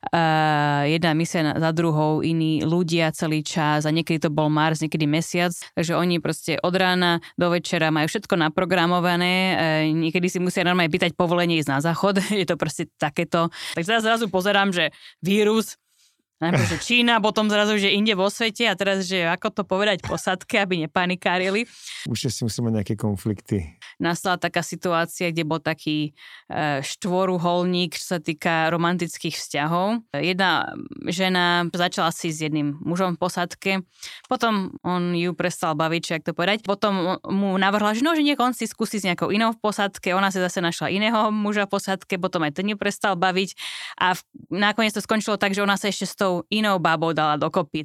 [0.00, 5.04] Uh, jedna misia za druhou, iní ľudia celý čas a niekedy to bol Mars, niekedy
[5.04, 9.56] mesiac, takže oni proste od rána do večera majú všetko naprogramované, uh,
[9.92, 13.52] niekedy si musia normálne pýtať povolenie ísť na záchod, je to proste takéto.
[13.76, 14.88] Tak teraz zrazu pozerám, že
[15.20, 15.76] vírus,
[16.40, 20.00] Najprv, že Čína, potom zrazu, že inde vo svete a teraz, že ako to povedať
[20.00, 21.68] posadke, aby nepanikárili.
[22.08, 23.76] Už si musíme nejaké konflikty.
[24.00, 26.16] Nastala taká situácia, kde bol taký
[26.48, 30.00] e, štvoruholník, čo sa týka romantických vzťahov.
[30.16, 30.72] Jedna
[31.12, 33.72] žena začala si s jedným mužom v posadke,
[34.24, 36.64] potom on ju prestal baviť, či ak to povedať.
[36.64, 40.16] Potom mu navrhla, že no, že nech on si skúsi s nejakou inou v posadke,
[40.16, 43.52] ona si zase našla iného muža v posadke, potom aj ten ju prestal baviť
[44.00, 44.16] a
[44.48, 47.82] nakoniec to skončilo tak, že ona sa ešte s tou tou inou babou dala dokopy.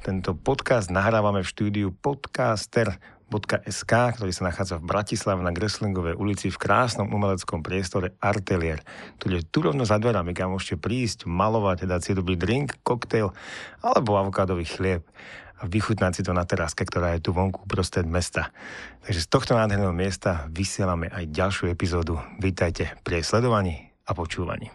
[0.00, 6.56] Tento podcast nahrávame v štúdiu podcaster.sk, ktorý sa nachádza v Bratislave na Greslingovej ulici v
[6.56, 8.80] krásnom umeleckom priestore Artelier,
[9.20, 13.36] ktorý je tu rovno za dverami, kam môžete prísť, malovať, dať si dobrý drink, koktejl
[13.84, 15.04] alebo avokádový chlieb
[15.60, 18.48] a vychutnať si to na teráske, ktorá je tu vonku prostred mesta.
[19.04, 22.16] Takže z tohto nádherného miesta vysielame aj ďalšiu epizódu.
[22.40, 24.72] Vítajte pri sledovaní a počúvaní.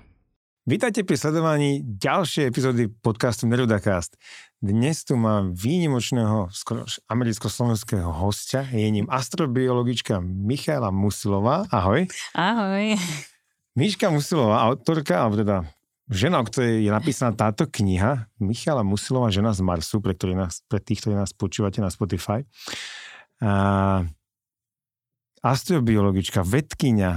[0.66, 4.18] Vítajte pri sledovaní ďalšej epizódy podcastu Nerudacast.
[4.58, 6.50] Dnes tu mám výnimočného
[7.06, 8.66] americko-slovenského hostia.
[8.74, 11.70] Je ním astrobiologička Michála Musilová.
[11.70, 12.10] Ahoj.
[12.34, 12.98] Ahoj.
[13.78, 15.70] Miška Musilová, autorka, alebo teda
[16.10, 20.62] žena, o ktorej je napísaná táto kniha, Michala Musilová, žena z Marsu, pre, ktorý nás,
[20.70, 22.46] pre tých, ktorí nás počúvate na Spotify.
[23.42, 24.06] A,
[25.46, 27.14] astrobiologička, vedkynia,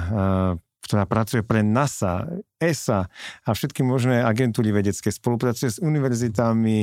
[0.84, 2.25] ktorá pracuje pre NASA,
[2.56, 3.12] ESA
[3.44, 5.12] a všetky možné agentúry vedecké.
[5.12, 6.77] Spolupracuje s univerzitami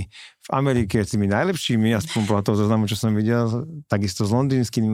[0.45, 4.89] v Amerike, s tými najlepšími, aspoň podľa toho zoznamu, čo som videl, takisto s londýnskymi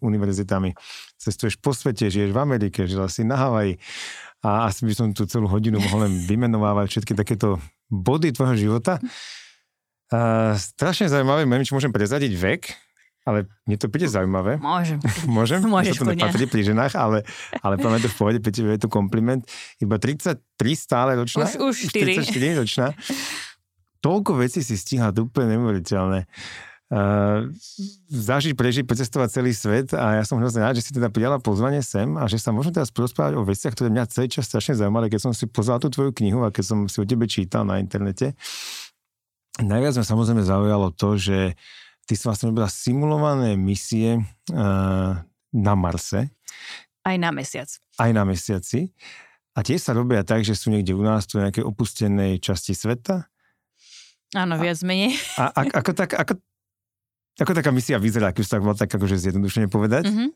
[0.00, 0.72] univerzitami.
[1.20, 3.76] Cestuješ po svete, žiješ v Amerike, žila si na Havaji
[4.44, 7.56] a asi by som tu celú hodinu mohol len vymenovávať všetky takéto
[7.88, 9.00] body tvojho života.
[10.12, 12.62] A strašne zaujímavé, neviem, či môžem prezadiť vek,
[13.24, 14.60] ale mne to príde zaujímavé.
[14.60, 15.00] Môžem.
[15.32, 15.64] Môžem?
[15.74, 17.24] Môžeš to nepatrí pri ženách, ale,
[17.64, 19.40] ale máme to v pohode, tebe je to kompliment.
[19.80, 20.44] Iba 33
[20.76, 21.48] stále ročná.
[21.48, 22.28] Už, už 4.
[22.28, 22.86] 34 ročná.
[24.04, 26.73] Toľko vecí si stíha, to úplne neuveriteľné uh,
[28.12, 31.82] zažiť, prežiť, precestovať celý svet a ja som hrozne rád, že si teda prijala pozvanie
[31.82, 35.10] sem a že sa môžem teraz porozprávať o veciach, ktoré mňa celý čas strašne zaujímali,
[35.10, 37.82] keď som si pozval tú tvoju knihu a keď som si o tebe čítal na
[37.82, 38.38] internete.
[39.58, 41.38] Najviac ma samozrejme zaujalo to, že
[42.06, 44.22] ty si vlastne robila simulované misie
[44.52, 45.18] uh,
[45.50, 46.30] na Marse.
[47.02, 47.68] Aj na mesiac.
[47.96, 48.92] Aj na mesiaci.
[49.54, 53.30] A tie sa robia tak, že sú niekde u nás, tu nejakej opustenej časti sveta.
[54.34, 55.14] Áno, viac menej.
[55.38, 56.42] A, a ako, tak, ako,
[57.34, 60.06] ako taká misia vyzerá, už tak mal tak akože zjednodušene povedať?
[60.06, 60.28] Mm-hmm.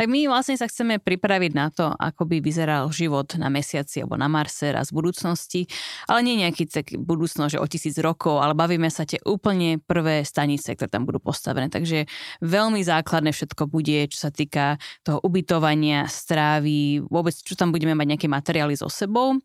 [0.00, 4.16] Tak my vlastne sa chceme pripraviť na to, ako by vyzeral život na mesiaci alebo
[4.16, 5.68] na Marse raz v budúcnosti,
[6.08, 10.24] ale nie nejaký tak budúcnosť, že o tisíc rokov, ale bavíme sa tie úplne prvé
[10.24, 11.68] stanice, ktoré tam budú postavené.
[11.68, 12.08] Takže
[12.40, 18.16] veľmi základné všetko bude, čo sa týka toho ubytovania, strávy, vôbec čo tam budeme mať
[18.16, 19.36] nejaké materiály so sebou.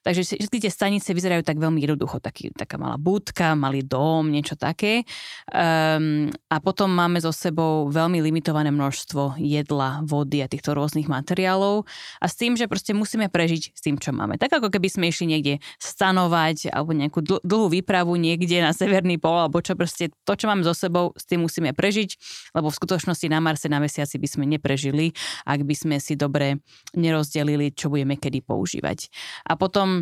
[0.00, 4.56] Takže všetky tie stanice vyzerajú tak veľmi jednoducho, taký, taká malá budka, malý dom, niečo
[4.56, 5.04] také.
[5.52, 11.84] Um, a potom máme so sebou veľmi limitované množstvo jedla, vody a týchto rôznych materiálov
[12.16, 14.40] a s tým, že proste musíme prežiť s tým, čo máme.
[14.40, 19.20] Tak ako keby sme išli niekde stanovať alebo nejakú dl- dlhú výpravu niekde na severný
[19.20, 22.16] pol alebo čo proste to, čo máme so sebou, s tým musíme prežiť,
[22.56, 25.12] lebo v skutočnosti na Marse, na mesiaci by sme neprežili,
[25.44, 26.64] ak by sme si dobre
[26.96, 29.12] nerozdelili, čo budeme kedy používať.
[29.44, 29.99] A potom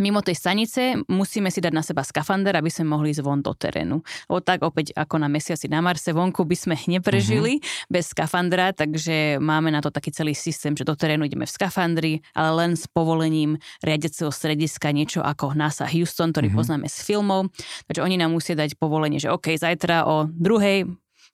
[0.00, 3.52] mimo tej stanice musíme si dať na seba skafander, aby sme mohli ísť von do
[3.52, 4.00] terénu.
[4.32, 7.92] O tak opäť ako na mesiaci na Marse, vonku by sme neprežili mm-hmm.
[7.92, 12.12] bez skafandra, takže máme na to taký celý systém, že do terénu ideme v skafandri,
[12.32, 16.58] ale len s povolením riadeceho strediska, niečo ako NASA Houston, ktorý mm-hmm.
[16.58, 17.52] poznáme z filmov.
[17.86, 20.88] Takže oni nám musia dať povolenie, že OK, zajtra o druhej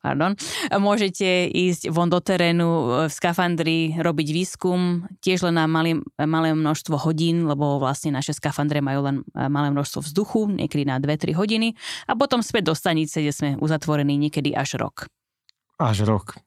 [0.06, 0.38] pardon,
[0.78, 6.54] môžete ísť von do terénu e, v skafandri, robiť výskum, tiež len na malé, malé
[6.54, 11.34] množstvo hodín, lebo vlastne naše skafandre majú len e, malé množstvo vzduchu, niekedy na 2-3
[11.34, 11.74] hodiny
[12.06, 15.10] a potom späť do stanice, kde sme uzatvorení niekedy až rok.
[15.82, 16.38] Až rok.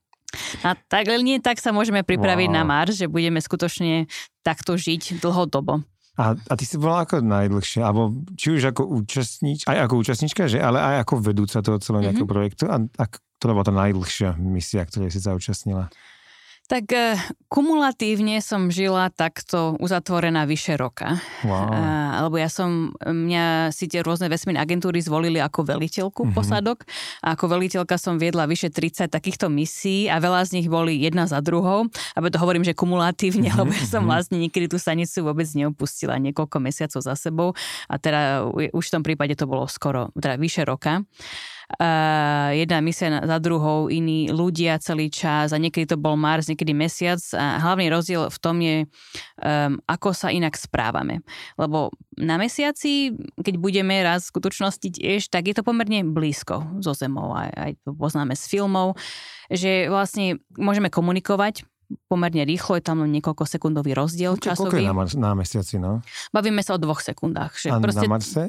[0.61, 2.56] A tak, nie tak sa môžeme pripraviť wow.
[2.61, 4.06] na Mars, že budeme skutočne
[4.45, 5.83] takto žiť dlhodobo.
[6.19, 10.51] A, a ty si bola ako najdlhšie, alebo či už ako účastníčka, aj ako účastníčka,
[10.51, 12.36] že, ale aj ako vedúca toho celého nejakého mm-hmm.
[12.36, 12.63] projektu.
[12.68, 13.04] A, a
[13.39, 15.88] ktorá bola tá najdlhšia misia, ktorej si sa účastnila?
[16.69, 17.18] Tak uh,
[17.50, 21.18] kumulatívne som žila takto uzatvorená vyše roka.
[21.42, 21.74] Wow.
[21.74, 26.38] Uh, lebo ja som, mňa si tie rôzne vesmírne agentúry zvolili ako veliteľku mm-hmm.
[26.38, 26.86] posadok.
[27.25, 31.25] A ako veliteľka som viedla vyše 30 takýchto misií a veľa z nich boli jedna
[31.25, 31.89] za druhou.
[32.13, 33.60] A to hovorím, že kumulatívne, mm-hmm.
[33.66, 34.10] lebo ja som mhm.
[34.13, 37.57] vlastne niekedy tú stanicu vôbec neopustila niekoľko mesiacov za sebou.
[37.89, 41.01] A teda už v tom prípade to bolo skoro, teda vyše roka
[41.77, 46.74] uh, jedna misia za druhou, iní ľudia celý čas a niekedy to bol Mars, niekedy
[46.74, 48.77] mesiac a hlavný rozdiel v tom je,
[49.39, 51.21] um, ako sa inak správame.
[51.60, 56.98] Lebo na mesiaci, keď budeme raz v skutočnosti tiež, tak je to pomerne blízko so
[56.98, 58.98] Zemou, aj, aj to poznáme z filmov,
[59.54, 61.63] že vlastne môžeme komunikovať
[62.06, 64.69] pomerne rýchlo, je tam niekoľko sekundový rozdiel no, časový.
[64.69, 66.06] Koľko je na, na mesiaci, no?
[66.30, 67.57] Bavíme sa o dvoch sekundách.
[67.57, 68.44] Že a proste, na Marse?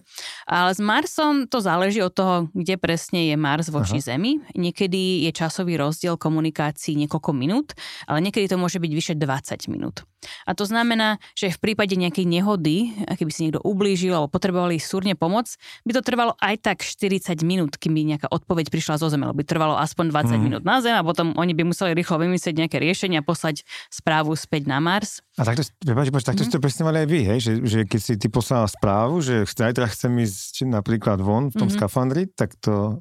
[0.44, 4.16] Ale s Marsom to záleží od toho, kde presne je Mars voči Aha.
[4.16, 4.40] Zemi.
[4.52, 7.72] Niekedy je časový rozdiel komunikácií niekoľko minút,
[8.04, 10.04] ale niekedy to môže byť vyše 20 minút.
[10.44, 15.16] A to znamená, že v prípade nejakej nehody, keby si niekto ublížil alebo potrebovali súrne
[15.16, 15.52] pomoc,
[15.84, 19.40] by to trvalo aj tak 40 minút, kým by nejaká odpoveď prišla zo Zeme, lebo
[19.40, 20.40] by trvalo aspoň 20 hmm.
[20.40, 24.68] minút na Zem a potom oni by museli rýchlo vymyslieť nejaké riešenia poslať správu späť
[24.68, 25.24] na Mars.
[25.40, 26.52] A takto, prepáč, prepáč, takto mm-hmm.
[26.52, 27.38] ste presne mali aj vy, hej?
[27.40, 31.68] Že, že keď si ty poslala správu, že zajtra chcem ísť napríklad von v tom
[31.68, 31.80] mm-hmm.
[31.80, 33.00] skafandri, tak to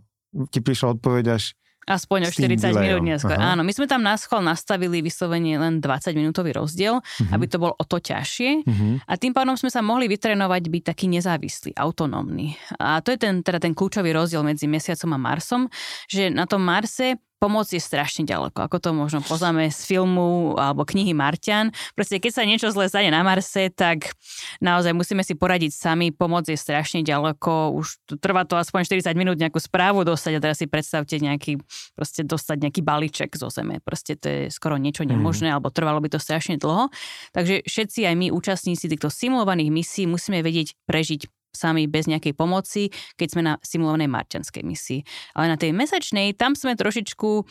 [0.53, 1.57] ti prišla odpoveď až
[1.89, 3.33] Aspoň o 40 minút neskôr.
[3.33, 3.57] Aha.
[3.57, 7.33] Áno, my sme tam na schvál nastavili vyslovene len 20 minútový rozdiel, uh-huh.
[7.33, 8.61] aby to bolo o to ťažšie.
[8.61, 9.01] Uh-huh.
[9.09, 12.53] A tým pádom sme sa mohli vytrenovať byť taký nezávislý, autonómny.
[12.77, 15.65] A to je ten, teda ten kľúčový rozdiel medzi Mesiacom a Marsom,
[16.05, 20.83] že na tom Marse pomoc je strašne ďaleko, ako to možno poznáme z filmu alebo
[20.83, 21.71] knihy Martian.
[21.95, 24.11] Proste keď sa niečo zle stane na Marse, tak
[24.59, 29.39] naozaj musíme si poradiť sami, pomoc je strašne ďaleko, už trvá to aspoň 40 minút
[29.39, 31.63] nejakú správu dostať a teraz si predstavte nejaký,
[31.95, 33.79] proste dostať nejaký balíček zo zeme.
[33.79, 35.15] Proste to je skoro niečo mhm.
[35.15, 35.55] nemožné, mm.
[35.55, 36.91] alebo trvalo by to strašne dlho.
[37.31, 42.93] Takže všetci aj my, účastníci týchto simulovaných misií, musíme vedieť prežiť sami bez nejakej pomoci,
[43.17, 44.99] keď sme na simulovanej marťanskej misii.
[45.33, 47.43] Ale na tej mesačnej, tam sme trošičku e,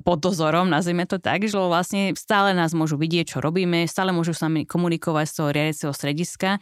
[0.00, 4.36] pod dozorom, nazvime to tak, že vlastne stále nás môžu vidieť, čo robíme, stále môžu
[4.36, 6.60] s nami komunikovať z toho riadiaceho strediska e,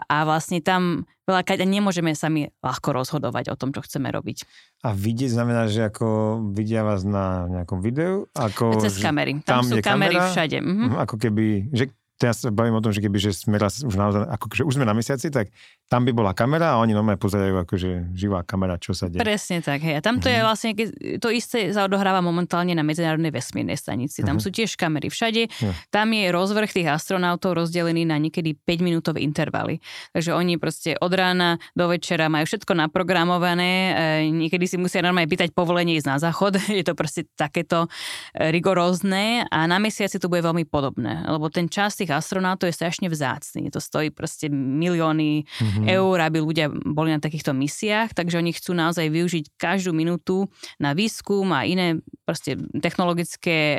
[0.00, 4.42] a vlastne tam veľakrát nemôžeme sami ľahko rozhodovať o tom, čo chceme robiť.
[4.82, 8.26] A vidieť znamená, že ako vidia vás na nejakom videu?
[8.34, 9.38] Ako, Cez kamery.
[9.46, 10.58] Tam, tam sú kamery kamera, všade.
[10.58, 10.98] Mhm.
[10.98, 14.28] Ako keby, že teraz sa bavím o tom, že keby že sme raz už naozaj,
[14.28, 15.48] ako, že už sme na mesiaci, tak
[15.88, 19.24] tam by bola kamera a oni normálne pozerajú akože živá kamera, čo sa deje.
[19.24, 19.96] Presne tak, hej.
[19.96, 20.36] A tam to mm-hmm.
[20.36, 20.46] je mhm.
[20.46, 20.70] vlastne,
[21.16, 24.20] to isté sa odohráva momentálne na Medzinárodnej vesmírnej stanici.
[24.20, 24.44] Tam mm-hmm.
[24.44, 25.48] sú tiež kamery všade.
[25.48, 25.74] Yeah.
[25.88, 29.80] Tam je rozvrh tých astronautov rozdelený na niekedy 5-minútové intervaly.
[30.12, 33.72] Takže oni proste od rána do večera majú všetko naprogramované.
[33.72, 33.92] E,
[34.28, 36.60] niekedy si musia normálne pýtať povolenie ísť na záchod.
[36.68, 37.88] Je to proste takéto
[38.36, 42.78] e, rigorózne a na mesiaci to bude veľmi podobné, lebo ten čas tých astronautov je
[42.78, 43.72] strašne vzácný.
[43.74, 45.88] To stojí proste milióny mm-hmm mm.
[45.88, 50.46] eur, aby ľudia boli na takýchto misiách, takže oni chcú naozaj využiť každú minútu
[50.76, 53.78] na výskum a iné proste technologické e,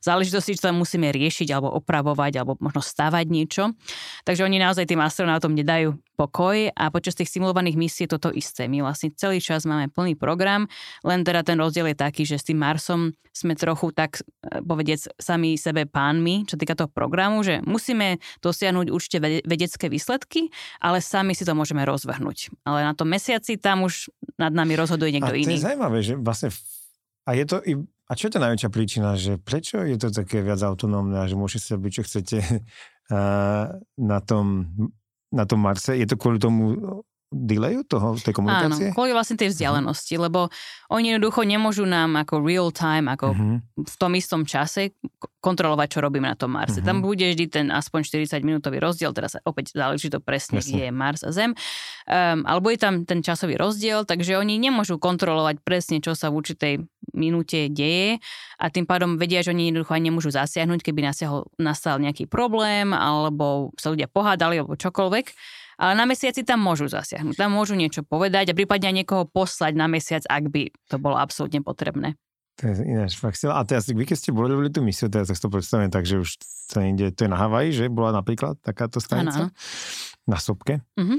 [0.00, 3.74] záležitosti, čo tam musíme riešiť alebo opravovať alebo možno stavať niečo.
[4.24, 8.70] Takže oni naozaj tým astronautom nedajú pokoj a počas tých simulovaných misií je toto isté.
[8.70, 10.70] My vlastne celý čas máme plný program,
[11.02, 15.02] len teda ten rozdiel je taký, že s tým Marsom sme trochu tak e, povediec
[15.18, 21.34] sami sebe pánmi, čo týka toho programu, že musíme dosiahnuť určite vedecké výsledky, ale sami
[21.34, 22.52] si to môžeme rozvrhnúť.
[22.62, 25.58] Ale na tom mesiaci tam už nad nami rozhoduje niekto a to iný.
[25.58, 26.54] je zaujímavé, že vlastne
[27.22, 27.72] a je to i,
[28.10, 31.38] a čo je tá najväčšia príčina, že prečo je to také viac autonómne a že
[31.38, 32.38] môžete sa byť, čo chcete
[34.12, 34.44] na tom
[35.32, 35.96] na tom Marse?
[35.96, 36.76] Je to kvôli tomu
[37.32, 38.92] delayu toho, tej komunikácie?
[38.92, 40.24] Áno, kvôli vlastne tej vzdialenosti, uh-huh.
[40.28, 40.40] lebo
[40.92, 43.58] oni jednoducho nemôžu nám ako real time, ako uh-huh.
[43.80, 44.94] v tom istom čase
[45.42, 46.78] kontrolovať, čo robíme na tom Marse.
[46.78, 46.86] Uh-huh.
[46.86, 50.68] Tam bude vždy ten aspoň 40 minútový rozdiel, teraz opäť záleží to presne, Jasne.
[50.70, 51.56] kde je Mars a Zem.
[52.06, 56.38] Um, alebo je tam ten časový rozdiel, takže oni nemôžu kontrolovať presne, čo sa v
[56.38, 56.74] určitej
[57.16, 58.22] minúte deje
[58.62, 61.10] a tým pádom vedia, že oni jednoducho aj nemôžu zasiahnuť, keby
[61.60, 65.26] nastal nejaký problém alebo sa ľudia pohádali alebo čokoľvek.
[65.80, 69.72] Ale na mesiaci tam môžu zasiahnuť, tam môžu niečo povedať a prípadne aj niekoho poslať
[69.76, 72.16] na mesiac, ak by to bolo absolútne potrebné.
[72.60, 75.48] To je ináč fakt A teraz vy, keď ste boli tú misiu, teraz tak to
[75.48, 76.36] predstavím tak, že už
[76.68, 79.48] to ide, to je na Havaji, že bola napríklad takáto stanica?
[79.48, 79.56] Ano.
[80.28, 80.84] Na Sopke.
[80.94, 81.18] Uh-huh.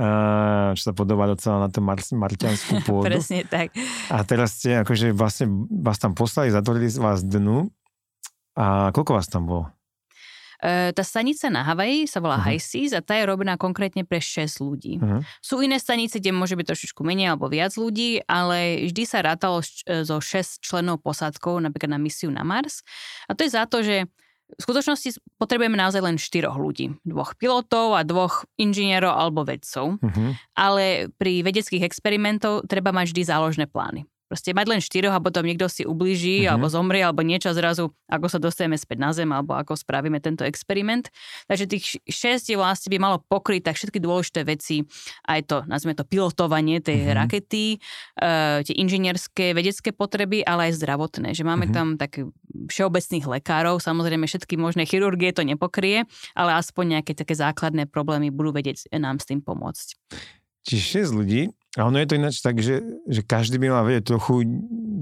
[0.00, 3.04] Uh, čo sa podobá docela na tú mar- marťanskú pôdu.
[3.04, 3.76] Presne tak.
[4.08, 7.68] A teraz ste akože vlastne vás tam poslali, zatvorili vás dnu.
[8.56, 9.68] A koľko vás tam bolo?
[10.60, 12.52] E, tá stanica na Havaji sa volá uh-huh.
[12.52, 15.00] High Seas a tá je robená konkrétne pre 6 ľudí.
[15.00, 15.24] Uh-huh.
[15.40, 19.64] Sú iné stanice, kde môže byť trošičku menej alebo viac ľudí, ale vždy sa rátalo
[19.88, 22.84] zo 6 členov posádkov napríklad na misiu na Mars.
[23.24, 24.04] A to je za to, že
[24.50, 26.98] v skutočnosti potrebujeme naozaj len štyroch ľudí.
[27.06, 30.02] Dvoch pilotov a dvoch inžinierov alebo vedcov.
[30.02, 30.34] Uh-huh.
[30.58, 34.10] Ale pri vedeckých experimentov treba mať vždy záložné plány.
[34.30, 36.54] Proste mať len štyroch a potom niekto si ublíži mm-hmm.
[36.54, 40.46] alebo zomrie alebo niečo zrazu, ako sa dostaneme späť na zem alebo ako spravíme tento
[40.46, 41.10] experiment.
[41.50, 44.86] Takže tých šesť je vlastne by malo pokryť tak všetky dôležité veci,
[45.26, 47.18] aj to, nazvime to pilotovanie tej mm-hmm.
[47.26, 47.82] rakety,
[48.22, 51.34] uh, tie inžinierské, vedecké potreby, ale aj zdravotné.
[51.34, 51.74] Že máme mm-hmm.
[51.74, 52.22] tam tak
[52.70, 56.06] všeobecných lekárov, samozrejme všetky možné chirurgie to nepokrie,
[56.38, 59.98] ale aspoň nejaké také základné problémy budú vedieť nám s tým pomôcť.
[60.70, 61.42] Čiže 6 ľudí
[61.78, 64.42] a ono je to ináč tak, že, že každý by mal vedieť trochu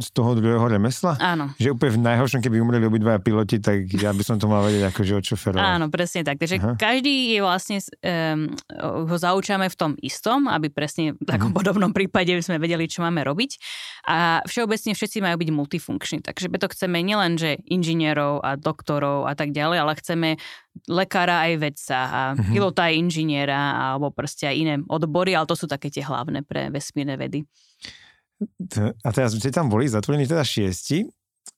[0.04, 1.16] z toho druhého remesla?
[1.16, 1.48] Áno.
[1.56, 4.92] Že úplne v najhoršom, keby umreli obidvaja piloti, tak ja by som to mal vedieť
[4.92, 5.64] akože od šoferov.
[5.64, 6.36] Áno, presne tak.
[6.36, 6.76] Takže Aha.
[6.76, 8.52] každý je vlastne, um,
[8.84, 11.64] ho zaučame v tom istom, aby presne v takom uh-huh.
[11.64, 13.56] podobnom prípade sme vedeli, čo máme robiť.
[14.04, 16.20] A všeobecne všetci majú byť multifunkční.
[16.20, 20.28] Takže to chceme nielen, že inžinierov a doktorov a tak ďalej, ale chceme
[20.86, 22.52] lekára aj vedca a uh-huh.
[22.54, 26.70] pilota aj inžiniera alebo proste aj iné odbory, ale to sú také tie hlavné pre
[26.70, 27.42] vesmírne vedy.
[29.02, 31.10] A teraz ste tam boli zatvorení teda šiesti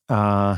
[0.09, 0.57] a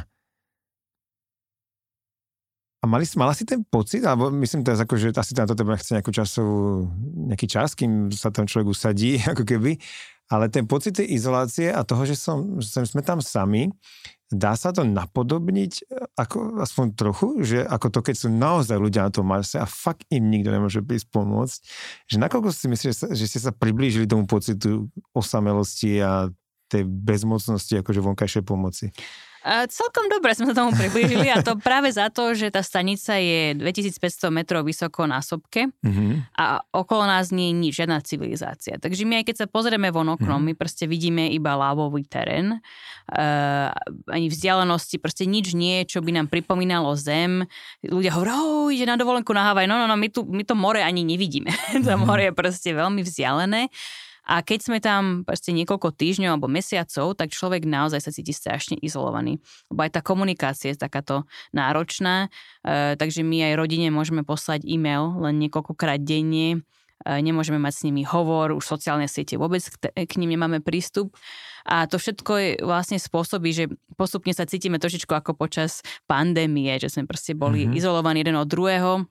[2.82, 5.78] a mali, mala si ten pocit, alebo myslím teraz ako, že asi na to teba
[5.78, 6.90] chce nejakú časovú,
[7.30, 9.78] nejaký čas, kým sa tam človek usadí, ako keby,
[10.32, 13.68] ale ten pocit tej izolácie a toho, že, som, že sme tam sami,
[14.32, 19.04] Dá sa to napodobniť e, ako, aspoň trochu, že ako to, keď sú naozaj ľudia
[19.04, 21.60] na tom Marse a fakt im nikto nemôže prísť pomôcť,
[22.08, 26.32] že nakoľko si myslíš, že ste sa priblížili tomu pocitu osamelosti a
[26.72, 28.88] tej bezmocnosti akože vonkajšej pomoci?
[29.42, 33.18] A celkom dobre sme sa tomu priblížili a to práve za to, že tá stanica
[33.18, 36.38] je 2500 metrov vysoko na sopke mm-hmm.
[36.38, 38.78] a okolo nás nie je nič, žiadna civilizácia.
[38.78, 40.54] Takže my aj keď sa pozrieme von oknom, mm-hmm.
[40.54, 42.62] my proste vidíme iba lávový terén,
[43.10, 43.68] uh,
[44.06, 47.42] ani vzdialenosti, proste nič nie, čo by nám pripomínalo zem.
[47.82, 50.54] Ľudia hovoria, oh, ide na dovolenku na Havaj, no, no, no, my, tu, my to
[50.54, 51.50] more ani nevidíme.
[51.86, 52.06] to mhm.
[52.06, 53.66] more je proste veľmi vzdialené.
[54.22, 58.78] A keď sme tam proste niekoľko týždňov alebo mesiacov, tak človek naozaj sa cíti strašne
[58.78, 59.42] izolovaný.
[59.66, 62.30] Lebo aj tá komunikácia je takáto náročná,
[62.62, 66.62] e, takže my aj rodine môžeme poslať e-mail len niekoľkokrát denne,
[67.02, 71.18] e, nemôžeme mať s nimi hovor, už sociálne siete vôbec k, k ním nemáme prístup.
[71.66, 73.64] A to všetko je vlastne spôsobí, že
[73.94, 77.78] postupne sa cítime trošičku ako počas pandémie, že sme proste boli mm-hmm.
[77.78, 79.06] izolovaní jeden od druhého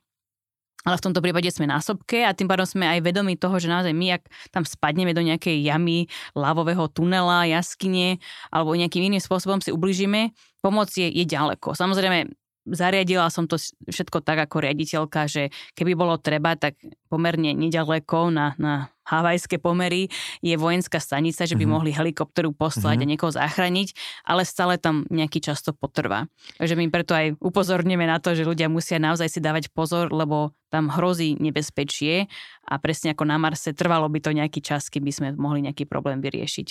[0.82, 3.70] ale v tomto prípade sme na sopke a tým pádom sme aj vedomi toho, že
[3.70, 8.18] naozaj my, ak tam spadneme do nejakej jamy, lavového tunela, jaskyne
[8.50, 10.34] alebo nejakým iným spôsobom si ubližíme,
[10.66, 11.78] pomoc je, je ďaleko.
[11.78, 13.58] Samozrejme, zariadila som to
[13.90, 16.78] všetko tak ako riaditeľka, že keby bolo treba, tak
[17.10, 20.08] pomerne nedaleko na, na havajské pomery
[20.40, 21.74] je vojenská stanica, že by mm-hmm.
[21.74, 23.10] mohli helikopteru poslať mm-hmm.
[23.10, 23.88] a niekoho zachrániť,
[24.24, 26.32] ale stále tam nejaký čas to potrvá.
[26.56, 30.56] Takže my preto aj upozorníme na to, že ľudia musia naozaj si dávať pozor, lebo
[30.72, 32.32] tam hrozí nebezpečie
[32.64, 36.24] a presne ako na Marse trvalo by to nejaký čas, keby sme mohli nejaký problém
[36.24, 36.68] vyriešiť.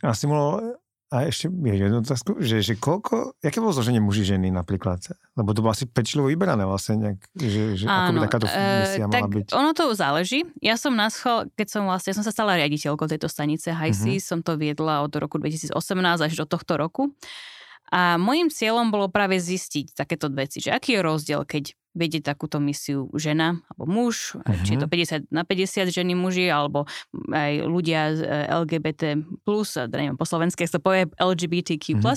[0.00, 0.80] Asi mohlo
[1.12, 5.12] a ešte je jednu otázku, že, že koľko, aké bolo zloženie muži ženy napríklad?
[5.36, 8.52] Lebo to bolo asi pečlivo vyberané vlastne, nejak, že, že Áno, ako by takáto e,
[8.56, 9.46] misia mala tak byť.
[9.52, 10.48] ono to záleží.
[10.64, 14.04] Ja som na schol, keď som vlastne, ja som sa stala riaditeľkou tejto stanice HIC,
[14.08, 14.24] uh-huh.
[14.24, 15.76] som to viedla od roku 2018
[16.16, 17.12] až do tohto roku.
[17.92, 22.56] A môjim cieľom bolo práve zistiť takéto veci, že aký je rozdiel, keď vedieť takúto
[22.56, 24.64] misiu žena alebo muž, uh-huh.
[24.64, 25.32] či je to 50 mhm.
[25.32, 26.88] na 50 ženy muži, alebo
[27.32, 29.00] aj ľudia z e, LGBT+,
[29.92, 32.16] neviem, po slovensky sa povie LGBTQ+, uh-huh.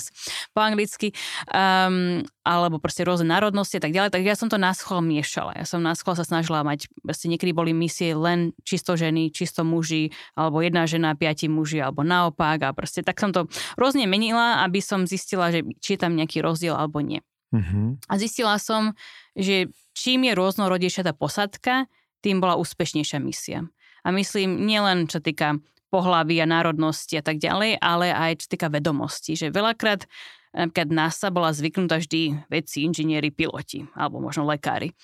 [0.56, 1.12] po anglicky,
[1.52, 5.58] um, alebo proste rôzne národnosti a tak ďalej, tak ja som to na schol miešala.
[5.58, 9.66] Ja som na schol sa snažila mať, proste niekedy boli misie len čisto ženy, čisto
[9.66, 14.64] muži, alebo jedna žena, piati muži, alebo naopak a proste tak som to rôzne menila,
[14.64, 17.20] aby som zistila, že či je tam nejaký rozdiel alebo nie.
[17.54, 17.94] Uh-huh.
[18.10, 18.96] A zistila som,
[19.36, 21.86] že čím je rôznorodejšia tá posadka,
[22.24, 23.66] tým bola úspešnejšia misia.
[24.02, 28.66] A myslím, nielen čo týka pohlavy a národnosti a tak ďalej, ale aj čo týka
[28.66, 29.38] vedomosti.
[29.38, 30.10] Že veľakrát
[30.56, 34.96] napríklad NASA bola zvyknutá vždy vedci, inžinieri, piloti alebo možno lekári.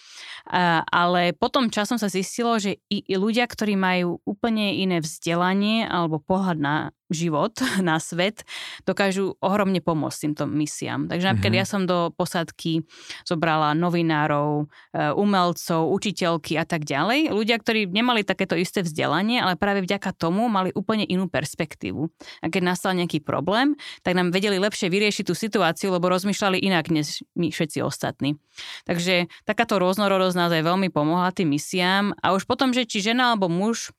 [0.90, 6.58] Ale potom časom sa zistilo, že i ľudia, ktorí majú úplne iné vzdelanie alebo pohľad
[6.58, 6.74] na
[7.12, 8.44] život na svet,
[8.84, 11.08] dokážu ohromne pomôcť týmto misiám.
[11.08, 11.68] Takže napríklad mm-hmm.
[11.68, 12.84] ja som do posádky
[13.24, 17.30] zobrala novinárov, e, umelcov, učiteľky a tak ďalej.
[17.30, 22.08] Ľudia, ktorí nemali takéto isté vzdelanie, ale práve vďaka tomu mali úplne inú perspektívu.
[22.42, 26.88] A keď nastal nejaký problém, tak nám vedeli lepšie vyriešiť tú situáciu, lebo rozmýšľali inak
[26.88, 28.40] než my všetci ostatní.
[28.84, 33.32] Takže takáto rôznorodosť nás aj veľmi pomohla tým misiám a už potom, že či žena
[33.32, 33.92] alebo muž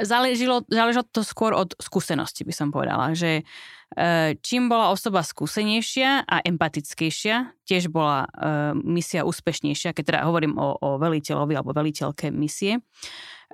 [0.00, 3.42] Záležilo, záležilo to skôr od skúsenosti, by som povedala, že
[3.94, 8.28] e, čím bola osoba skúsenejšia a empatickejšia, tiež bola e,
[8.80, 12.82] misia úspešnejšia, keď teda hovorím o, o veliteľovi alebo veliteľke misie,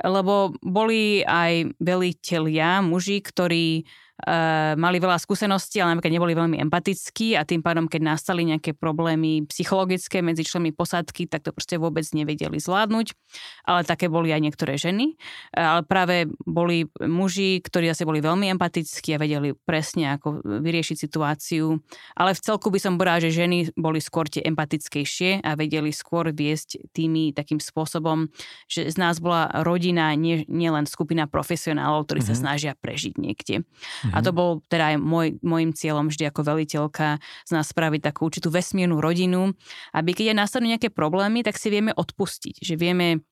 [0.01, 3.85] lebo boli aj veliteľia, muži, ktorí
[4.25, 8.77] uh, mali veľa skúseností, ale napríklad neboli veľmi empatickí a tým pádom, keď nastali nejaké
[8.77, 13.17] problémy psychologické medzi členmi posádky, tak to proste vôbec nevedeli zvládnuť.
[13.65, 15.17] Ale také boli aj niektoré ženy.
[15.55, 21.79] Ale práve boli muži, ktorí zase boli veľmi empatickí a vedeli presne, ako vyriešiť situáciu.
[22.17, 26.31] Ale v celku by som povedala, že ženy boli skôr tie empatickejšie a vedeli skôr
[26.35, 28.29] viesť tými takým spôsobom,
[28.67, 32.35] že z nás bola rodina, nie, nie len skupina profesionálov, ktorí mm-hmm.
[32.35, 32.43] sa mhm.
[32.43, 33.57] snažia prežiť niekde.
[33.63, 34.10] Mm-hmm.
[34.11, 34.19] Mm-hmm.
[34.19, 38.27] A to bol teda aj môj, môjim cieľom vždy ako veliteľka z nás spraviť takú
[38.27, 39.55] určitú vesmírnu rodinu,
[39.95, 43.23] aby keď aj nastanú nejaké problémy, tak si vieme odpustiť, že vieme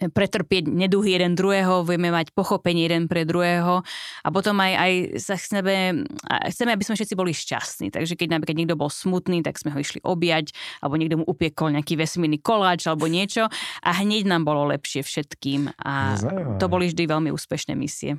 [0.00, 3.84] e, pretrpieť neduhy jeden druhého, vieme mať pochopenie jeden pre druhého
[4.24, 6.08] a potom aj, aj sa chceme,
[6.48, 7.92] chceme, aby sme všetci boli šťastní.
[7.92, 11.76] Takže keď napríklad niekto bol smutný, tak sme ho išli objať, alebo niekto mu upiekol
[11.76, 13.52] nejaký vesmírny koláč alebo niečo
[13.84, 15.76] a hneď nám bolo lepšie všetkým.
[15.84, 16.16] A
[16.56, 18.16] to boli vždy veľmi úspešné misie.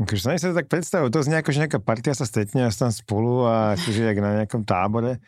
[0.00, 2.88] Akože sa sa tak predstavujú, to znie ako, že nejaká partia sa stretne a tam
[2.88, 5.20] spolu a akože jak na nejakom tábore.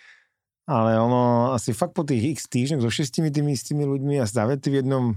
[0.65, 4.73] Ale ono asi fakt po tých x týždňoch so šestimi tými istými ľuďmi a zavety
[4.73, 5.13] v jednom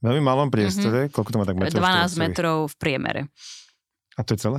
[0.00, 1.06] veľmi malom priestore.
[1.06, 1.14] Mm-hmm.
[1.14, 1.82] Koľko to má tak metrov?
[1.84, 3.20] 12 metrov v priemere.
[4.16, 4.58] A to je celé?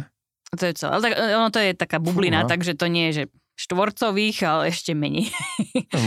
[0.54, 0.94] To je celé.
[1.02, 2.52] Tak, ono to je taká bublina, Fúha.
[2.54, 3.24] takže to nie je, že
[3.60, 5.28] štvorcových, ale ešte menej.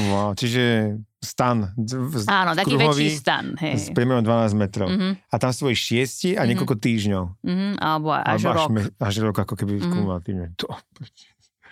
[0.08, 1.68] Wow, čiže stan.
[1.76, 3.52] Z, Áno, taký kruhový, väčší stan.
[3.60, 3.74] Hej.
[3.76, 4.88] S priemerom 12 metrov.
[4.88, 5.12] Mm-hmm.
[5.28, 7.24] A tam svoji šiesti a niekoľko týždňov.
[7.44, 8.68] Mm-hmm, alebo až alebo rok.
[8.72, 9.92] Až, až rok, ako keby mm-hmm.
[9.92, 10.46] kumulatívne.
[10.64, 10.66] To,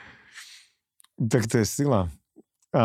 [1.32, 2.12] tak to je sila.
[2.76, 2.84] A...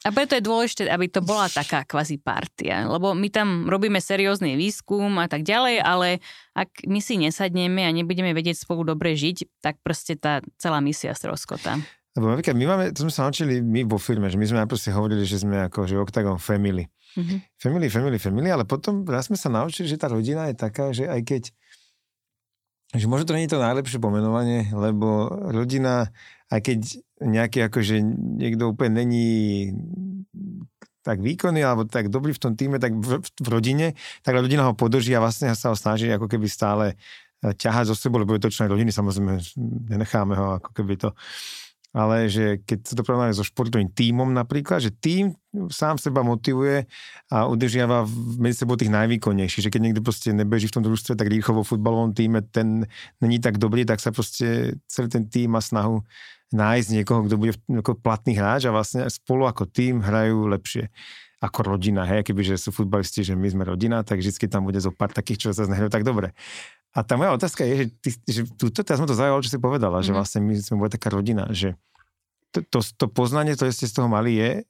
[0.00, 4.56] A preto je dôležité, aby to bola taká kvazi partia, lebo my tam robíme seriózny
[4.56, 6.24] výskum a tak ďalej, ale
[6.56, 11.12] ak my si nesadneme a nebudeme vedieť spolu dobre žiť, tak proste tá celá misia
[11.12, 11.76] stroskota.
[12.16, 14.80] Lebo napríklad my máme, to sme sa naučili my vo firme, že my sme najprv
[14.80, 16.88] si hovorili, že sme ako, že Octagon Family.
[17.14, 17.38] Mm-hmm.
[17.60, 21.06] Family, family, family, ale potom raz sme sa naučili, že tá rodina je taká, že
[21.06, 21.42] aj keď
[22.90, 26.10] že možno to nie je to najlepšie pomenovanie, lebo rodina,
[26.50, 26.78] aj keď
[27.22, 28.02] nejaký akože
[28.42, 29.28] niekto úplne není
[31.00, 34.76] tak výkonný alebo tak dobrý v tom týme, tak v, v rodine, tak rodina ho
[34.76, 36.98] podrží a vlastne sa ho snaží ako keby stále
[37.40, 39.40] ťahať zo sebou, lebo je to člen rodiny, samozrejme
[39.88, 41.10] nenecháme ho ako keby to.
[41.90, 45.34] Ale že keď sa to porovnáme so športovým tímom napríklad, že tým
[45.74, 46.86] sám seba motivuje
[47.34, 48.06] a udržiava
[48.38, 51.64] medzi sebou tých najvýkonnejších, že keď niekto proste nebeží v tom družstve tak rýchlo vo
[51.66, 52.86] futbalovom týme, ten
[53.18, 56.06] není tak dobrý, tak sa proste celý ten tým má snahu
[56.50, 60.90] nájsť niekoho, kto bude ako platný hráč a vlastne spolu ako tým hrajú lepšie
[61.40, 64.92] ako rodina, hej, kebyže sú futbalisti, že my sme rodina, tak vždy tam bude zo
[64.92, 66.36] pár takých, čo sa nehrajú tak dobre.
[66.92, 69.56] A tá moja otázka je, že, ty, že túto, teraz som to zaujalo, čo si
[69.56, 70.04] povedala, mm.
[70.04, 70.16] že mhm.
[70.20, 71.80] vlastne my sme boli taká rodina, že
[72.52, 74.68] to, to, to poznanie, ktoré ste z toho mali, je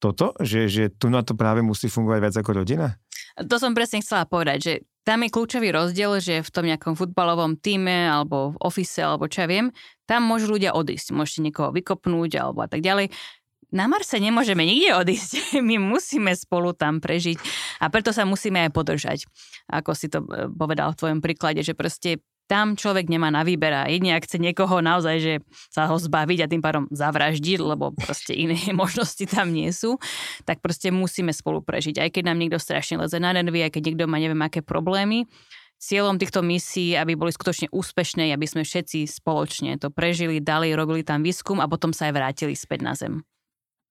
[0.00, 2.96] toto, že, že tu na to práve musí fungovať viac ako rodina?
[3.36, 4.72] To som presne chcela povedať, že
[5.04, 9.44] tam je kľúčový rozdiel, že v tom nejakom futbalovom týme alebo v ofise alebo čo
[9.44, 9.72] ja viem,
[10.04, 11.16] tam môžu ľudia odísť.
[11.16, 13.08] Môžete niekoho vykopnúť alebo a tak ďalej
[13.70, 15.62] na Marse nemôžeme nikde odísť.
[15.62, 17.38] My musíme spolu tam prežiť
[17.80, 19.18] a preto sa musíme aj podržať.
[19.70, 23.70] Ako si to e, povedal v tvojom príklade, že proste tam človek nemá na výber
[23.70, 25.34] a jedine ak chce niekoho naozaj, že
[25.70, 30.02] sa ho zbaviť a tým pádom zavraždiť, lebo proste iné možnosti tam nie sú,
[30.42, 32.02] tak proste musíme spolu prežiť.
[32.02, 35.30] Aj keď nám niekto strašne leze na nervy, aj keď niekto má neviem aké problémy,
[35.78, 41.06] cieľom týchto misií, aby boli skutočne úspešné, aby sme všetci spoločne to prežili, dali, robili
[41.06, 43.22] tam výskum a potom sa aj vrátili späť na Zem.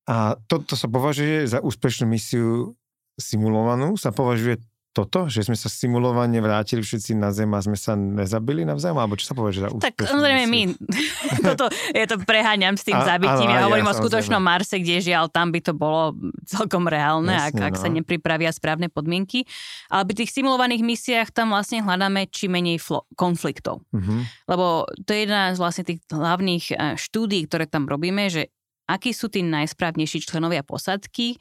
[0.06, 2.76] A toto sa považuje za úspešnú misiu
[3.17, 7.93] simulovanú, sa považuje toto, že sme sa simulovane vrátili všetci na Zem a sme sa
[7.93, 10.62] nezabili navzájom, alebo čo sa za úspešnú Tak samozrejme my,
[11.47, 14.97] toto, ja to preháňam s tým a, zabitím, ja hovorím ja, o skutočnom Marse, kde
[15.06, 16.17] žiaľ, tam by to bolo
[16.49, 17.82] celkom reálne, Jasne, ak, ak no.
[17.86, 19.45] sa nepripravia správne podmienky.
[19.93, 23.86] Ale pri tých simulovaných misiách tam vlastne hľadáme či menej flo- konfliktov.
[23.93, 24.25] Uh-huh.
[24.49, 28.49] Lebo to je jedna z vlastne tých hlavných eh, štúdí, ktoré tam robíme, že
[28.89, 31.38] akí sú tí najsprávnejší členovia posadky,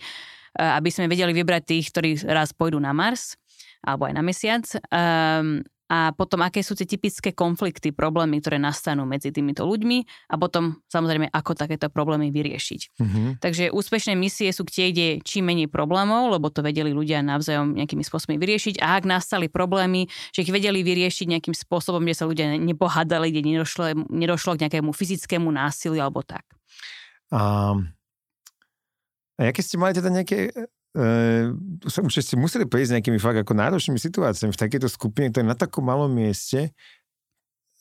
[0.58, 3.38] aby sme vedeli vybrať tých, ktorí raz pôjdu na Mars
[3.86, 4.66] alebo aj na mesiac.
[4.90, 10.36] Um, a potom aké sú tie typické konflikty, problémy, ktoré nastanú medzi týmito ľuďmi a
[10.36, 13.00] potom samozrejme, ako takéto problémy vyriešiť.
[13.00, 13.26] Mm-hmm.
[13.40, 18.04] Takže úspešné misie sú tie, kde čím menej problémov, lebo to vedeli ľudia navzájom nejakými
[18.04, 22.52] spôsobmi vyriešiť a ak nastali problémy, že ich vedeli vyriešiť nejakým spôsobom, kde sa ľudia
[22.60, 26.44] nepohádali, kde nedošlo, nedošlo k nejakému fyzickému násiliu alebo tak.
[27.32, 27.72] A,
[29.38, 30.50] a aké ste mali teda nejaké
[30.96, 31.52] Uh,
[32.00, 35.54] určite ste museli prejsť nejakými fakt ako náročnými situáciami v takejto skupine, ktoré je na
[35.54, 36.72] takom malom mieste.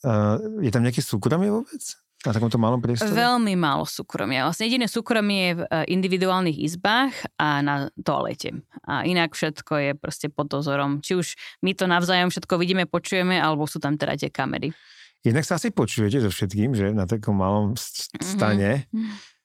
[0.04, 1.82] Uh, je tam nejaké súkromie vôbec?
[2.22, 3.14] Na takomto malom priestore?
[3.14, 4.44] Veľmi málo súkromia.
[4.44, 8.58] Vlastne jediné súkromie je v e, individuálnych izbách a na toalete.
[8.82, 10.98] A inak všetko je proste pod dozorom.
[10.98, 11.26] Či už
[11.62, 14.74] my to navzájom všetko vidíme, počujeme, alebo sú tam teda tie kamery.
[15.22, 18.22] Jednak sa asi počujete so všetkým, že na takom malom mhm.
[18.22, 18.90] stane.
[18.90, 19.37] Mm-hmm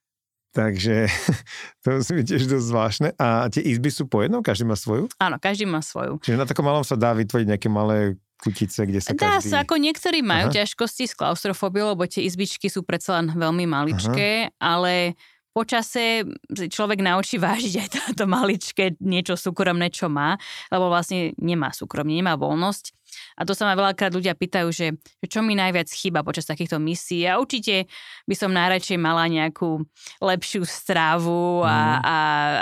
[0.53, 1.09] Takže
[1.83, 3.09] to byť tiež dosť zvláštne.
[3.17, 4.45] A tie izby sú po jednom?
[4.45, 5.09] Každý má svoju?
[5.17, 6.21] Áno, každý má svoju.
[6.21, 9.55] Čiže na takom malom sa dá vytvoriť nejaké malé kutice, kde sa Dá každý...
[9.55, 10.55] sa, ako niektorí majú Aha.
[10.61, 14.55] ťažkosti s klaustrofóbiou, lebo tie izbičky sú predsa len veľmi maličké, Aha.
[14.59, 15.15] ale
[15.55, 20.35] počase človek naučí vážiť aj toto maličké niečo súkromné, čo má,
[20.67, 22.91] lebo vlastne nemá súkromne, nemá voľnosť
[23.37, 26.77] a to sa ma veľakrát ľudia pýtajú, že, že čo mi najviac chýba počas takýchto
[26.77, 27.25] misií.
[27.25, 27.89] A určite
[28.29, 29.81] by som najradšej mala nejakú
[30.21, 31.99] lepšiu strávu a, mm.
[32.03, 32.15] a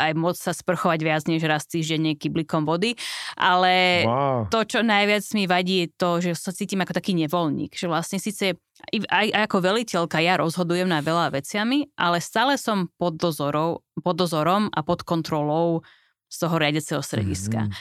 [0.10, 2.96] aj môcť sa sprchovať viac než raz týždenne kyblikom vody.
[3.36, 4.48] Ale wow.
[4.48, 7.76] to, čo najviac mi vadí, je to, že sa cítim ako taký nevoľník.
[7.76, 8.58] Že vlastne síce
[8.90, 14.16] aj, aj ako veliteľka ja rozhodujem na veľa veciami, ale stále som pod, dozorou, pod
[14.18, 15.86] dozorom a pod kontrolou
[16.32, 17.68] z toho riadeceho strediska.
[17.68, 17.72] Mm.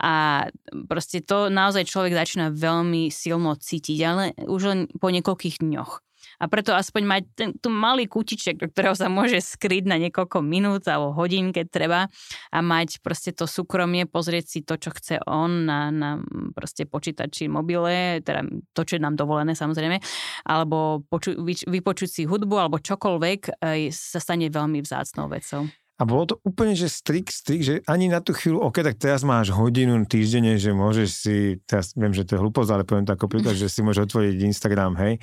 [0.00, 0.48] A
[0.88, 6.00] proste to naozaj človek začína veľmi silno cítiť, ale už len po niekoľkých dňoch.
[6.40, 10.40] A preto aspoň mať ten, tu malý kutiček, do ktorého sa môže skryť na niekoľko
[10.40, 12.00] minút alebo hodín, keď treba
[12.48, 16.10] a mať proste to súkromie, pozrieť si to, čo chce on na, na
[16.56, 20.00] proste počítači, mobile, teda to, čo je nám dovolené samozrejme,
[20.48, 23.60] alebo poču, vypočuť si hudbu alebo čokoľvek
[23.92, 25.68] sa stane veľmi vzácnou vecou.
[26.00, 29.20] A bolo to úplne, že strik, strik, že ani na tú chvíľu, ok, tak teraz
[29.20, 31.36] máš hodinu týždenne, že môžeš si,
[31.68, 34.40] teraz viem, že to je hlúposť, ale poviem to ako príklad, že si môžeš otvoriť
[34.40, 35.20] Instagram, hej,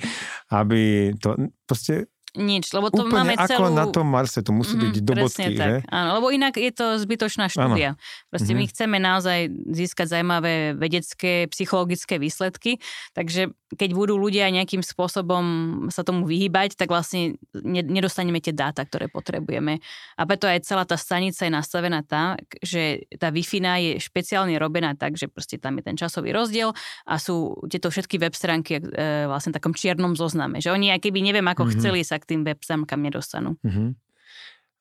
[0.54, 1.34] aby to,
[1.66, 3.64] proste nič, lebo to Úplne máme celú...
[3.64, 5.68] ako na tom Marse, to musí byť mm, do bodky, tak.
[5.68, 5.74] že?
[5.88, 7.96] Áno, lebo inak je to zbytočná štúdia.
[7.96, 8.28] Áno.
[8.28, 8.68] Proste mm-hmm.
[8.68, 9.38] my chceme naozaj
[9.72, 12.76] získať zaujímavé vedecké, psychologické výsledky,
[13.16, 15.44] takže keď budú ľudia nejakým spôsobom
[15.92, 17.36] sa tomu vyhýbať, tak vlastne
[17.68, 19.84] nedostaneme tie dáta, ktoré potrebujeme.
[20.16, 24.96] A preto aj celá tá stanica je nastavená tak, že tá wi je špeciálne robená
[24.96, 26.72] tak, že proste tam je ten časový rozdiel
[27.04, 30.64] a sú tieto všetky web stránky e, vlastne takom čiernom zozname.
[30.64, 31.80] Že oni, aj keby neviem, ako mm-hmm.
[31.80, 33.56] chceli, sa k tým web stránkam nedostanú.
[33.62, 33.88] Mm-hmm.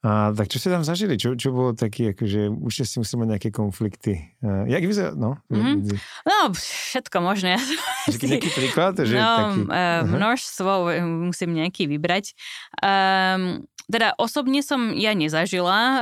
[0.06, 1.18] A tak čo ste tam zažili?
[1.18, 4.14] Čo, čo bolo taký, akože už ste museli mať nejaké konflikty?
[4.46, 5.12] Uh, jak vyzerá?
[5.18, 5.90] No, mm-hmm.
[6.22, 7.58] no, všetko možné.
[8.08, 8.94] Nejaký príklad?
[8.96, 9.62] Že no, taký...
[9.68, 10.72] uh, množstvo,
[11.28, 12.32] musím nejaký vybrať.
[12.80, 16.02] Um, teda osobne som ja nezažila, e,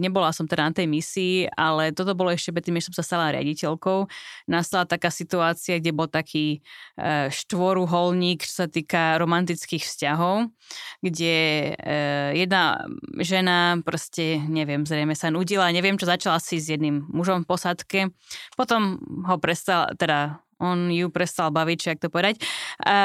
[0.00, 3.36] nebola som teda na tej misii, ale toto bolo ešte predtým, než som sa stala
[3.36, 4.08] riaditeľkou.
[4.48, 6.64] Nastala taká situácia, kde bol taký
[6.96, 10.48] e, štvoruholník, čo sa týka romantických vzťahov,
[11.04, 11.36] kde
[11.76, 12.00] e,
[12.40, 12.88] jedna
[13.20, 18.00] žena proste, neviem, zrejme sa nudila, neviem, čo začala si s jedným mužom v posadke.
[18.56, 18.96] Potom
[19.28, 22.40] ho prestal, teda on ju prestal baviť, či ak to povedať.
[22.82, 22.96] A,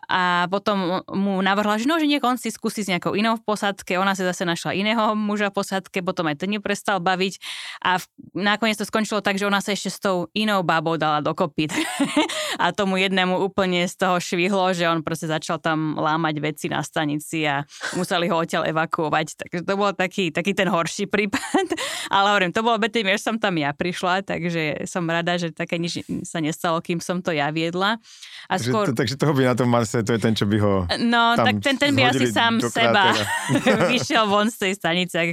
[0.00, 4.00] a potom mu navrhla, že no, že niek si skúsi s nejakou inou v posadke,
[4.00, 7.36] ona si zase našla iného muža v posadke, potom aj ten ju prestal baviť
[7.84, 11.20] a v, nakoniec to skončilo tak, že ona sa ešte s tou inou babou dala
[11.20, 11.68] dokopy.
[12.62, 16.80] a tomu jednému úplne z toho švihlo, že on proste začal tam lámať veci na
[16.80, 17.62] stanici a
[17.96, 19.26] museli ho odtiaľ evakuovať.
[19.44, 21.76] Takže to bol taký, taký ten horší prípad.
[22.14, 25.80] Ale hovorím, to bolo betým, že som tam ja prišla, takže som rada, že také
[25.80, 27.98] nič sa nestalo, som to ja viedla.
[28.50, 28.90] A skôr...
[28.90, 31.46] to, takže toho by na tom Marse, to je ten, čo by ho No, tam
[31.48, 33.16] tak ten, ten by asi sám seba
[33.92, 35.28] vyšiel von z tej stanice, ak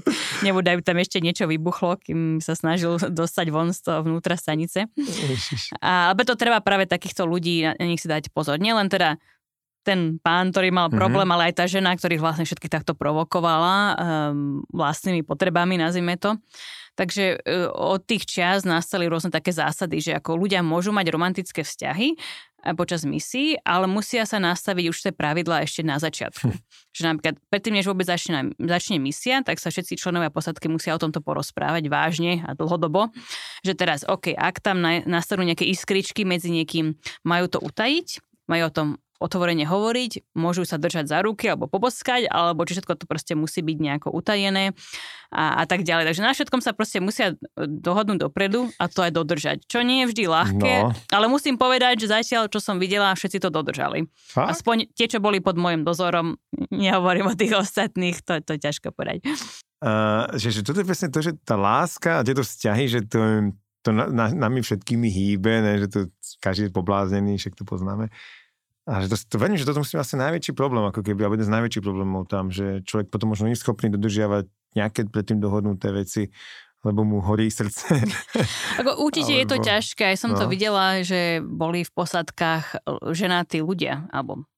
[0.45, 4.87] nebudú tam ešte niečo vybuchlo, kým sa snažil dostať von z toho vnútra stanice.
[5.83, 8.61] A, ale to treba práve takýchto ľudí, na nich si dať pozor.
[8.61, 9.19] Nielen teda
[9.81, 10.95] ten pán, ktorý mal mhm.
[10.97, 11.41] problém, mm-hmm.
[11.41, 16.37] ale aj tá žena, ktorých vlastne všetky takto provokovala um, vlastnými potrebami, nazvime to.
[16.95, 21.63] Takže e, od tých čias nastali rôzne také zásady, že ako ľudia môžu mať romantické
[21.63, 22.15] vzťahy e,
[22.75, 26.51] počas misií, ale musia sa nastaviť už tie pravidlá ešte na začiatku.
[26.51, 26.59] Hm.
[26.91, 30.99] Že napríklad predtým, než vôbec začne, začne misia, tak sa všetci členovia posadky musia o
[30.99, 33.15] tomto porozprávať vážne a dlhodobo.
[33.63, 38.19] Že teraz, OK, ak tam nastanú nejaké iskričky medzi niekým, majú to utajiť,
[38.51, 38.87] majú o tom
[39.21, 43.61] otvorene hovoriť, môžu sa držať za ruky alebo poboskať, alebo či všetko to proste musí
[43.61, 44.73] byť nejako utajené
[45.29, 46.09] a, a tak ďalej.
[46.09, 49.57] Takže na všetkom sa proste musia dohodnúť dopredu a to aj dodržať.
[49.69, 50.97] Čo nie je vždy ľahké, no.
[51.13, 54.09] ale musím povedať, že zatiaľ, čo som videla, všetci to dodržali.
[54.17, 54.57] Fakt?
[54.57, 56.41] Aspoň tie, čo boli pod môjim dozorom,
[56.73, 59.21] nehovorím o tých ostatných, to, to je ťažko povedať.
[59.81, 63.49] Uh, že, že toto je presne to, že tá láska a tieto vzťahy, že to,
[63.81, 65.99] to na, na, nami všetkými hýbe, ne, že to
[66.37, 68.13] každý je pobláznený, však to poznáme.
[68.89, 71.49] A že to, to verím, že toto musí asi najväčší problém, ako keby, alebo jeden
[71.49, 75.93] z najväčších problémov tam, že človek potom možno nie je schopný dodržiavať nejaké predtým dohodnuté
[75.93, 76.33] veci,
[76.81, 77.93] lebo mu horí srdce.
[78.81, 80.41] Ako určite alebo, je to ťažké, aj som no.
[80.41, 82.77] to videla, že boli v posadkách e,
[83.13, 84.49] ženatí ľudia, alebo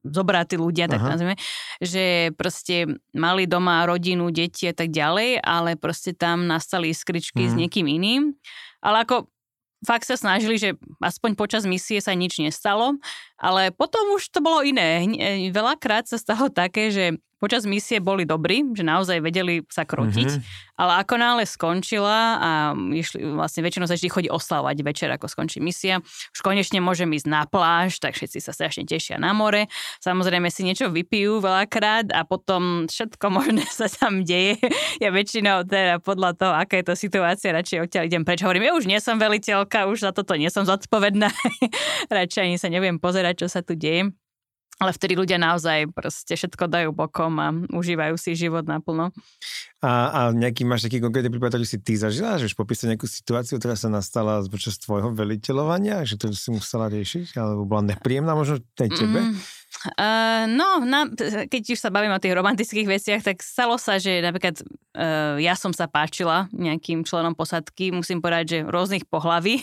[0.00, 1.36] zobratí ľudia, tak nazvime,
[1.84, 7.48] že proste mali doma rodinu, deti a tak ďalej, ale proste tam nastali iskričky mm.
[7.48, 7.60] s mhm.
[7.60, 8.22] niekým iným.
[8.80, 9.28] Ale ako
[9.84, 12.96] fakt sa snažili, že aspoň počas misie sa nič nestalo,
[13.38, 15.06] ale potom už to bolo iné.
[15.06, 20.28] E, veľakrát sa stalo také, že počas misie boli dobrí, že naozaj vedeli sa krotiť,
[20.28, 20.74] mm-hmm.
[20.82, 25.62] ale ako nále skončila a išli, vlastne väčšinou sa vždy chodí oslavovať večer, ako skončí
[25.62, 26.02] misia,
[26.34, 29.70] už konečne môžem ísť na pláž, tak všetci sa strašne tešia na more.
[30.02, 34.58] Samozrejme si niečo vypijú veľakrát a potom všetko možné sa tam deje.
[34.98, 38.42] Ja väčšinou teda podľa toho, aká je to situácia, radšej odtiaľ idem preč.
[38.42, 41.30] Hovorím, ja už nie som veliteľka, už za toto nie som zodpovedná.
[42.18, 44.12] radšej ani sa neviem pozerať, čo sa tu deje
[44.78, 49.10] ale vtedy ľudia naozaj proste všetko dajú bokom a užívajú si život naplno.
[49.82, 53.10] A, a nejaký máš taký konkrétny prípad, ktorý si ty zažila, že už popísať nejakú
[53.10, 58.38] situáciu, ktorá sa nastala počas tvojho veliteľovania, že to si musela riešiť, alebo bola nepríjemná
[58.38, 59.18] možno tej tebe?
[59.26, 59.34] Mm,
[59.94, 61.06] Uh, no, na,
[61.46, 65.54] keď už sa bavím o tých romantických veciach, tak stalo sa, že napríklad uh, ja
[65.54, 69.60] som sa páčila nejakým členom posadky, musím povedať, že rôznych pohlaví.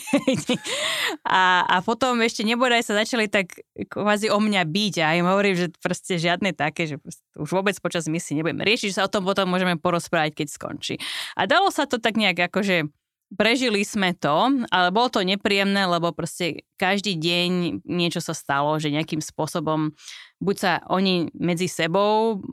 [1.25, 5.57] a, a potom ešte nebodaj sa začali tak kvázi o mňa byť a im hovorím,
[5.57, 6.95] že proste žiadne také, že
[7.35, 10.95] už vôbec počas misie nebudeme riešiť, že sa o tom potom môžeme porozprávať, keď skončí.
[11.33, 12.87] A dalo sa to tak nejak akože
[13.33, 18.93] prežili sme to, ale bolo to nepríjemné, lebo proste každý deň niečo sa stalo, že
[18.93, 19.97] nejakým spôsobom
[20.38, 22.43] buď sa oni medzi sebou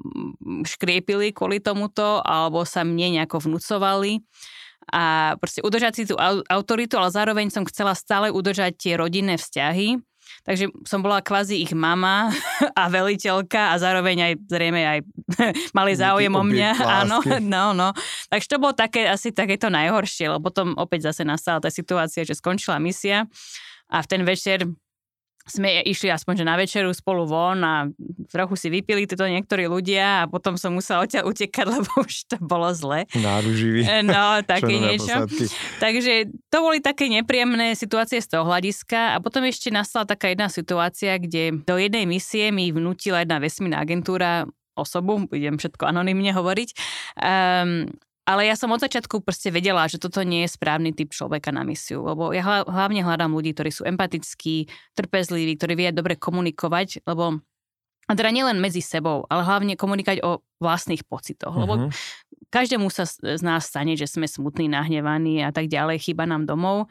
[0.64, 4.24] škriepili kvôli tomuto, alebo sa mne nejako vnúcovali.
[4.90, 6.18] A proste udržať si tú
[6.50, 10.00] autoritu, ale zároveň som chcela stále udržať tie rodinné vzťahy.
[10.42, 12.34] Takže som bola kvázi ich mama
[12.80, 14.98] a veliteľka a zároveň aj zrejme aj
[15.78, 16.70] mali záujem o mňa.
[16.82, 17.18] Áno,
[17.54, 17.88] no, no.
[18.28, 22.36] Takže to bolo také, asi takéto najhoršie, lebo potom opäť zase nastala tá situácia, že
[22.36, 23.26] skončila misia
[23.92, 24.68] a v ten večer
[25.42, 27.90] sme išli aspoň že na večeru spolu von a
[28.30, 32.36] trochu si vypili títo niektorí ľudia a potom som musela odtiaľ utekať, lebo už to
[32.38, 33.04] bolo zle.
[33.18, 33.82] Náruživý.
[34.06, 35.26] No, také niečo.
[35.82, 40.46] Takže to boli také nepríjemné situácie z toho hľadiska a potom ešte nastala taká jedna
[40.46, 46.70] situácia, kde do jednej misie mi vnútila jedna vesmírna agentúra osobu, budem všetko anonymne hovoriť,
[47.18, 47.90] um,
[48.22, 51.66] ale ja som od začiatku proste vedela, že toto nie je správny typ človeka na
[51.66, 57.42] misiu, lebo ja hlavne hľadám ľudí, ktorí sú empatickí, trpezliví, ktorí vie dobre komunikovať, lebo
[58.10, 61.62] a teda nielen medzi sebou, ale hlavne komunikovať o vlastných pocitoch, uh-huh.
[61.66, 61.90] lebo mhm.
[62.50, 66.90] každému sa z nás stane, že sme smutní, nahnevaní a tak ďalej, chyba nám domov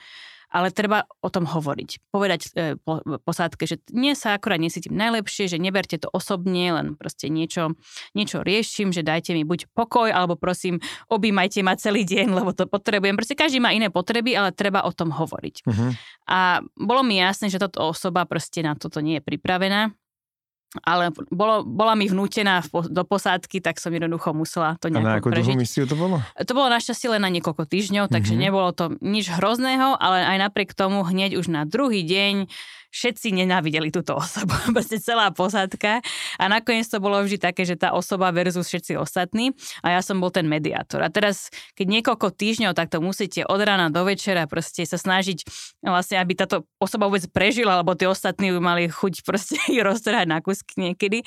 [0.51, 2.11] ale treba o tom hovoriť.
[2.11, 6.99] Povedať e, po, posádke, že dnes sa akorát nesítim najlepšie, že neberte to osobne, len
[6.99, 7.79] proste niečo,
[8.11, 12.67] niečo riešim, že dajte mi buď pokoj, alebo prosím, objímajte ma celý deň, lebo to
[12.67, 13.15] potrebujem.
[13.15, 15.55] Proste každý má iné potreby, ale treba o tom hovoriť.
[15.63, 15.95] Uh-huh.
[16.27, 19.95] A bolo mi jasné, že táto osoba proste na toto nie je pripravená
[20.79, 25.11] ale bolo, bola mi vnútená v, do posádky, tak som jednoducho musela to nejako A
[25.11, 25.55] na akú prežiť.
[25.59, 26.23] misiu to bolo?
[26.39, 28.45] To bolo našťastie len na niekoľko týždňov, takže mm-hmm.
[28.47, 32.47] nebolo to nič hrozného, ale aj napriek tomu hneď už na druhý deň
[32.91, 36.03] všetci nenávideli túto osobu, proste celá posádka.
[36.37, 39.55] A nakoniec to bolo vždy také, že tá osoba versus všetci ostatní.
[39.81, 41.01] A ja som bol ten mediátor.
[41.01, 45.47] A teraz, keď niekoľko týždňov takto musíte od rána do večera proste sa snažiť
[45.81, 50.43] vlastne, aby táto osoba vôbec prežila, lebo tí ostatní mali chuť proste ich roztrhať na
[50.43, 51.23] kusky niekedy,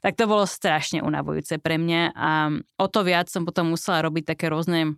[0.00, 2.14] tak to bolo strašne unavujúce pre mňa.
[2.14, 4.94] A o to viac som potom musela robiť také rôzne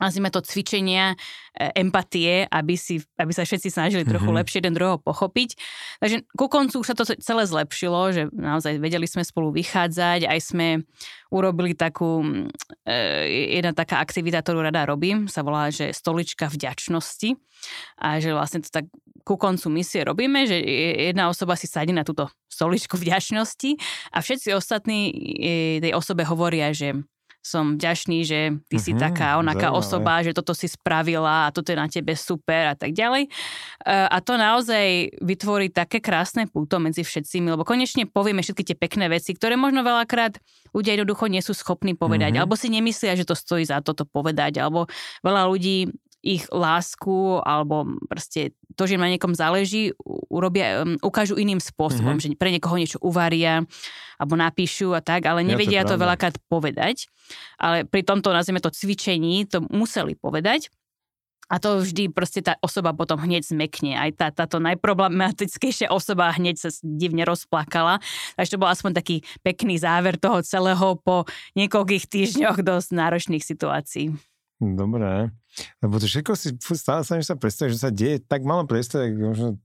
[0.00, 1.16] nazvime to cvičenia e,
[1.76, 4.40] empatie, aby, si, aby sa všetci snažili trochu mm-hmm.
[4.40, 5.60] lepšie jeden druhého pochopiť.
[6.00, 10.40] Takže ku koncu už sa to celé zlepšilo, že naozaj vedeli sme spolu vychádzať, aj
[10.40, 10.68] sme
[11.30, 12.24] urobili takú,
[12.88, 17.36] e, jedna taká aktivita, ktorú rada robím, sa volá, že stolička vďačnosti
[18.00, 18.88] a že vlastne to tak
[19.24, 20.56] ku koncu misie robíme, že
[21.12, 23.76] jedna osoba si sadí na túto stoličku vďačnosti
[24.10, 26.96] a všetci ostatní e, tej osobe hovoria, že
[27.40, 29.80] som vďačný, že ty si mm-hmm, taká onaká zaujímavé.
[29.80, 33.32] osoba, že toto si spravila a toto je na tebe super a tak ďalej.
[33.88, 39.08] A to naozaj vytvorí také krásne púto medzi všetcimi, lebo konečne povieme všetky tie pekné
[39.08, 40.36] veci, ktoré možno veľakrát
[40.76, 42.44] ľudia jednoducho nie sú schopní povedať, mm-hmm.
[42.44, 44.84] alebo si nemyslia, že to stojí za toto povedať, alebo
[45.24, 45.88] veľa ľudí
[46.20, 49.96] ich lásku alebo proste to, že im na niekom záleží,
[50.28, 52.36] urobia, um, ukážu iným spôsobom, mm-hmm.
[52.36, 53.64] že pre niekoho niečo uvaria
[54.20, 57.08] alebo napíšu a tak, ale nevedia ja to, to veľakrát povedať.
[57.56, 60.68] Ale pri tomto, nazvime to cvičení, to museli povedať.
[61.50, 63.98] A to vždy proste tá osoba potom hneď zmekne.
[63.98, 67.98] Aj tá, táto najproblematickejšia osoba hneď sa divne rozplakala.
[68.38, 71.26] Takže to bol aspoň taký pekný záver toho celého po
[71.58, 74.14] niekoľkých týždňoch dosť náročných situácií.
[74.62, 75.34] Dobré.
[75.82, 79.58] Lebo to všetko si stále sa sa predstaviť, že sa deje tak malo predstaviť, možno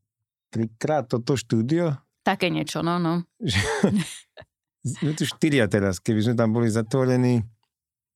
[0.49, 1.97] trikrát toto štúdio.
[2.25, 3.21] Také niečo, no, no.
[5.03, 7.45] sme tu štyria teraz, keby sme tam boli zatvorení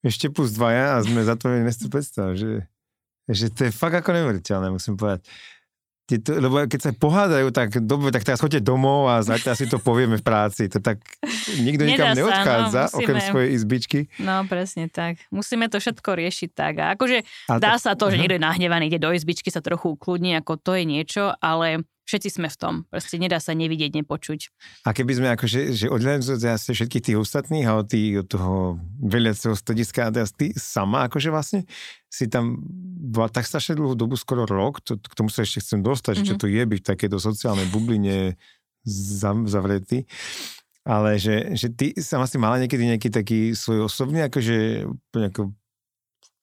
[0.06, 2.64] ešte plus dvaja a sme zatvorení, nesto predstav, že,
[3.28, 5.28] že to je fakt ako neveriteľné, musím povedať
[6.18, 10.18] lebo keď sa pohádajú, tak dobre, tak teraz choďte domov a zajtra si to povieme
[10.18, 10.66] v práci.
[10.74, 11.06] To tak
[11.62, 14.00] nikto nikam neodchádza, no, musíme, okrem svojej izbičky.
[14.18, 15.22] No, presne tak.
[15.30, 16.74] Musíme to všetko riešiť tak.
[16.82, 18.26] A akože a dá to, sa to, že uh-huh.
[18.26, 22.42] niekto je nahnevaný, ide do izbičky, sa trochu ukludní, ako to je niečo, ale všetci
[22.42, 22.74] sme v tom.
[22.90, 24.50] Proste nedá sa nevidieť, nepočuť.
[24.90, 26.42] A keby sme akože, že odhľadnúť od
[26.74, 31.30] všetkých tých ostatných a od, tých, od toho veliaceho strediska a teraz ty sama akože
[31.30, 31.70] vlastne
[32.10, 32.58] si tam
[33.14, 36.28] bola tak strašne dlhú dobu, skoro rok, to, k tomu sa ešte chcem dostať, mm-hmm.
[36.28, 36.42] čo mhm.
[36.42, 38.34] to je byť takéto sociálnej bubline
[39.46, 40.10] zavretý.
[40.90, 45.54] Ale že, že ty sama si mala niekedy nejaký taký svoj osobný, akože ako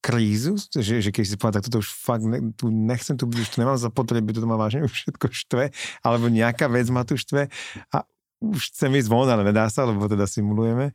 [0.00, 3.48] krízu, že, že keď si povedal, tak toto už fakt ne, tu nechcem tu už
[3.50, 5.64] tu nemám za potreby, toto ma vážne už všetko štve,
[6.06, 7.50] alebo nejaká vec ma tu štve
[7.90, 7.96] a
[8.40, 10.92] už chcem ísť von, ale nedá sa, lebo teda simulujeme.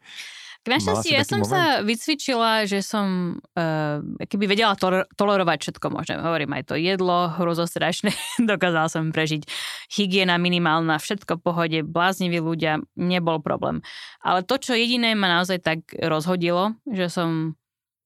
[0.61, 1.49] K našťastie, ja som moment?
[1.49, 3.97] sa vycvičila, že som uh,
[4.29, 6.21] keby vedela to, tolerovať všetko možné.
[6.21, 8.13] Hovorím aj to jedlo, hrozostrašné,
[8.51, 9.49] dokázala som prežiť.
[9.89, 13.81] Hygiena minimálna, všetko v pohode, blázniví ľudia, nebol problém.
[14.21, 17.57] Ale to, čo jediné ma naozaj tak rozhodilo, že som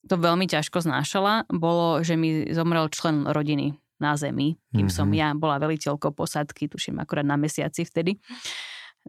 [0.06, 4.92] to veľmi ťažko znášala, bolo, že mi zomrel člen rodiny na zemi, kým mm-hmm.
[4.92, 5.16] som mhm.
[5.16, 8.20] ja bola veliteľkou posádky, tuším akurát na mesiaci vtedy,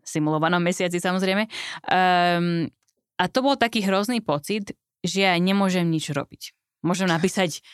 [0.05, 1.49] simulovanom mesiaci samozrejme.
[1.89, 2.69] Um,
[3.17, 6.53] a to bol taký hrozný pocit, že ja nemôžem nič robiť.
[6.85, 7.65] Môžem napísať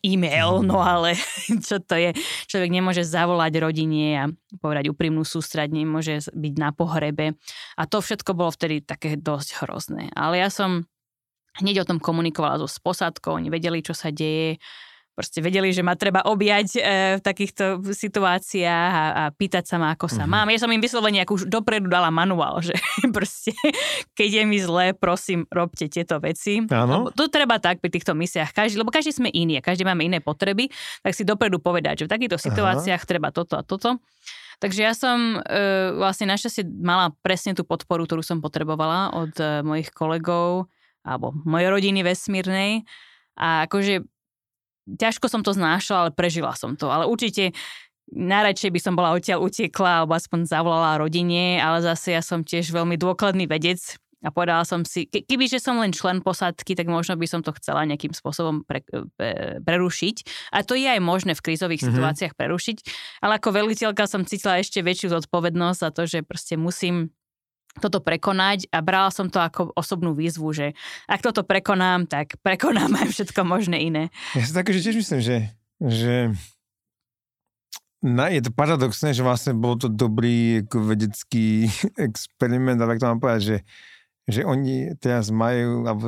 [0.00, 1.18] e-mail, no ale
[1.66, 2.16] čo to je?
[2.48, 4.24] Človek nemôže zavolať rodine a
[4.62, 7.36] povedať úprimnú sústrať, nemôže byť na pohrebe.
[7.76, 10.08] A to všetko bolo vtedy také dosť hrozné.
[10.16, 10.88] Ale ja som
[11.60, 14.56] hneď o tom komunikovala so posádkou, oni vedeli, čo sa deje,
[15.12, 16.80] proste vedeli, že ma treba objať e,
[17.20, 20.32] v takýchto situáciách a, a pýtať sa ma, ako sa mm-hmm.
[20.32, 20.48] mám.
[20.48, 22.72] Ja som im vyslovene už dopredu dala manuál, že
[23.16, 23.52] proste,
[24.16, 26.64] keď je mi zlé, prosím, robte tieto veci.
[26.64, 27.12] Áno.
[27.12, 30.24] To treba tak pri týchto misiách, každý, lebo každý sme iný a každý máme iné
[30.24, 30.72] potreby,
[31.04, 33.08] tak si dopredu povedať, že v takýchto situáciách Aha.
[33.08, 34.00] treba toto a toto.
[34.64, 35.60] Takže ja som e,
[35.98, 40.70] vlastne našťastie mala presne tú podporu, ktorú som potrebovala od e, mojich kolegov,
[41.02, 42.86] alebo mojej rodiny vesmírnej.
[43.38, 44.06] A akože
[44.86, 46.90] ťažko som to znášala, ale prežila som to.
[46.90, 47.54] Ale určite
[48.12, 52.74] najradšej by som bola odtiaľ utiekla alebo aspoň zavolala rodine, ale zase ja som tiež
[52.74, 53.80] veľmi dôkladný vedec
[54.22, 57.50] a povedala som si, ke, že som len člen posádky, tak možno by som to
[57.58, 58.86] chcela nejakým spôsobom pre,
[59.18, 60.16] pre, prerušiť.
[60.54, 61.98] A to je aj možné v krízových mm-hmm.
[61.98, 62.78] situáciách prerušiť,
[63.18, 67.10] ale ako veliteľka som cítila ešte väčšiu zodpovednosť za to, že proste musím
[67.80, 70.66] toto prekonať a brala som to ako osobnú výzvu, že
[71.08, 74.02] ak toto prekonám, tak prekonám aj všetko možné iné.
[74.36, 75.36] Ja si také, že tiež myslím, že,
[75.80, 76.14] že
[78.02, 81.70] na, je to paradoxné, že vlastne bol to dobrý ako vedecký
[82.10, 83.56] experiment, ale to mám povedať, že,
[84.28, 86.06] že oni teraz majú, alebo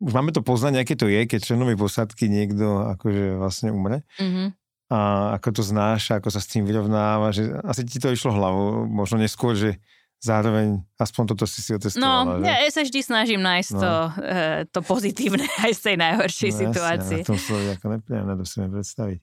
[0.00, 4.04] už máme to poznanie, aké to je, keď členovi posádky niekto akože vlastne umre.
[4.20, 4.48] Mm-hmm.
[4.86, 4.98] A
[5.40, 9.18] ako to znáša, ako sa s tým vyrovnáva, že asi ti to išlo hlavou, možno
[9.18, 9.82] neskôr, že
[10.26, 12.36] zároveň aspoň toto si si otestovala.
[12.36, 12.50] No, že?
[12.50, 13.80] ja sa vždy snažím nájsť no.
[13.80, 14.42] to, e,
[14.74, 17.18] to pozitívne aj z tej najhoršej no, situácie.
[17.22, 19.18] Jasne, to slovo ako nepríjemné, to si predstaviť.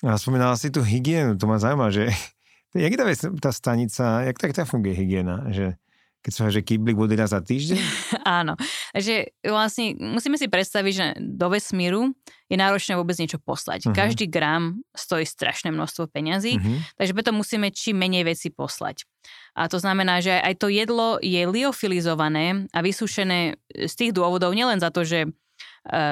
[0.00, 2.12] A spomínala si tú hygienu, to ma zaujíma, že
[2.86, 3.04] jak tá,
[3.40, 5.80] tá stanica, jak tak tá funguje hygiena, že
[6.20, 7.80] keď sa že kýblik vody raz za týždeň?
[8.40, 8.52] Áno.
[8.92, 12.12] Takže vlastne musíme si predstaviť, že do vesmíru
[12.52, 13.88] je náročné vôbec niečo poslať.
[13.88, 13.96] Uh-huh.
[13.96, 16.78] Každý gram stojí strašné množstvo peňazí, uh-huh.
[17.00, 19.08] takže preto musíme čím menej veci poslať.
[19.56, 24.76] A to znamená, že aj to jedlo je liofilizované a vysúšené z tých dôvodov, nielen
[24.82, 25.28] za to, že e,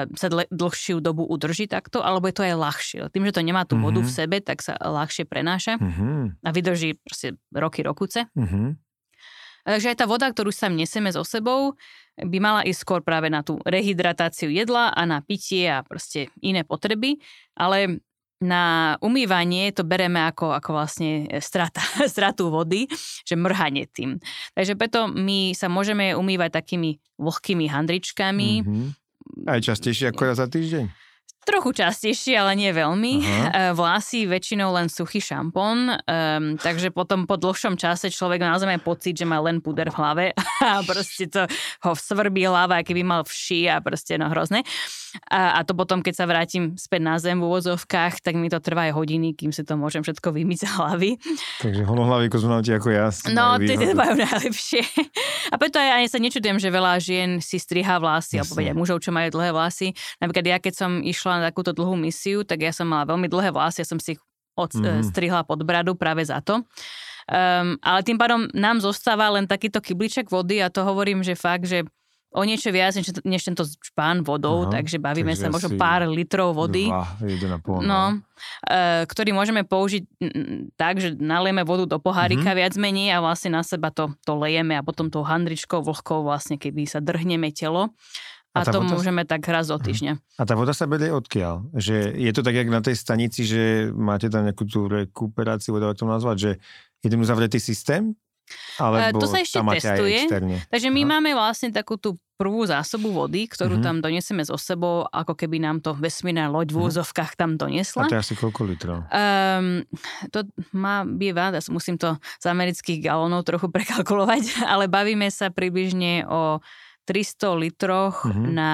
[0.09, 2.97] sa dlhšiu dobu udrží takto, alebo je to aj ľahšie.
[3.13, 4.09] Tým, že to nemá tú vodu uh-huh.
[4.09, 6.33] v sebe, tak sa ľahšie prenáša uh-huh.
[6.39, 8.25] a vydrží proste roky, rokuce.
[8.33, 8.79] Uh-huh.
[9.69, 11.77] Takže aj tá voda, ktorú sa nesieme so sebou,
[12.17, 16.65] by mala ísť skôr práve na tú rehydratáciu jedla a na pitie a proste iné
[16.65, 17.21] potreby,
[17.53, 18.01] ale
[18.39, 22.87] na umývanie to bereme ako, ako vlastne strata, stratu vody,
[23.27, 24.17] že mrhanie tým.
[24.55, 28.49] Takže preto my sa môžeme umývať takými vlhkými handričkami.
[28.63, 28.87] Mm-hmm.
[29.45, 30.87] Aj častejšie ako raz za týždeň?
[31.47, 33.13] Trochu častejšie, ale nie veľmi.
[33.19, 33.23] E,
[33.73, 39.15] vlasy väčšinou len suchý šampón, um, takže potom po dlhšom čase človek naozaj má pocit,
[39.15, 40.25] že má len puder v hlave
[40.63, 41.47] a proste to
[41.83, 44.67] ho svrbí hlava, keby mal vši a proste no hrozné.
[45.29, 48.61] A, a to potom, keď sa vrátim späť na zem v úvozovkách, tak mi to
[48.61, 51.11] trvá aj hodiny, kým si to môžem všetko vymyť z hlavy.
[51.65, 53.09] Takže honohlaví kozmonauti ako ja.
[53.33, 54.85] No, tie majú najlepšie.
[55.49, 59.01] A preto aj, aj sa nečudujem, že veľa žien si striha vlasy, alebo vedia mužov,
[59.01, 59.97] čo majú dlhé vlasy.
[60.21, 63.53] Napríklad ja, keď som išla na takúto dlhú misiu, tak ja som mala veľmi dlhé
[63.53, 64.21] vlasy, ja som si ich
[64.57, 65.47] odstrihla mm.
[65.47, 66.65] pod bradu práve za to.
[67.29, 71.69] Um, ale tým pádom nám zostáva len takýto kybliček vody a to hovorím, že fakt,
[71.69, 71.85] že
[72.29, 76.05] o niečo viac než, než tento špán vodou, Aha, takže bavíme takže sa možno pár
[76.05, 76.85] litrov vody.
[76.89, 77.89] Dva, pol, no.
[77.89, 78.01] no.
[78.69, 80.03] E, ktorý môžeme použiť
[80.77, 82.59] tak, že nalieme vodu do pohárika mm-hmm.
[82.61, 86.61] viac menej a vlastne na seba to, to lejeme a potom tou handričkou, vlhkou vlastne,
[86.61, 87.97] keby sa drhneme telo.
[88.57, 88.97] A, a to voda...
[88.97, 89.85] môžeme tak raz do mhm.
[89.85, 90.13] týždňa.
[90.41, 91.69] A tá voda sa berie odkiaľ?
[91.77, 95.93] Že je to tak, jak na tej stanici, že máte tam nejakú tú rekuperáciu, voda
[95.93, 96.51] to nazvať, že
[97.05, 98.17] jeden uzavretý systém?
[98.81, 100.25] Alebo to sa ešte testuje.
[100.73, 101.09] Takže my Aha.
[101.13, 103.85] máme vlastne takú tú prvú zásobu vody, ktorú mm-hmm.
[103.85, 106.85] tam donesieme so sebou, ako keby nám to vesmírna loď v mhm.
[106.87, 108.07] úzovkách tam doniesla.
[108.07, 109.03] A to je asi koľko litrov?
[109.11, 109.83] Um,
[110.31, 116.25] to má býva, ja musím to z amerických galónov trochu prekalkulovať, ale bavíme sa približne
[116.31, 116.63] o
[117.09, 118.53] 300 litroch mm-hmm.
[118.53, 118.71] na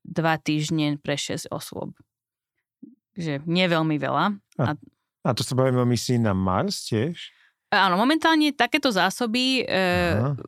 [0.00, 1.92] dva týždne pre 6 osôb.
[3.12, 4.32] Takže nie veľmi veľa.
[4.64, 4.72] A,
[5.24, 7.30] a to sa bavíme o misii na Mars tiež?
[7.68, 9.76] Áno, momentálne takéto zásoby e,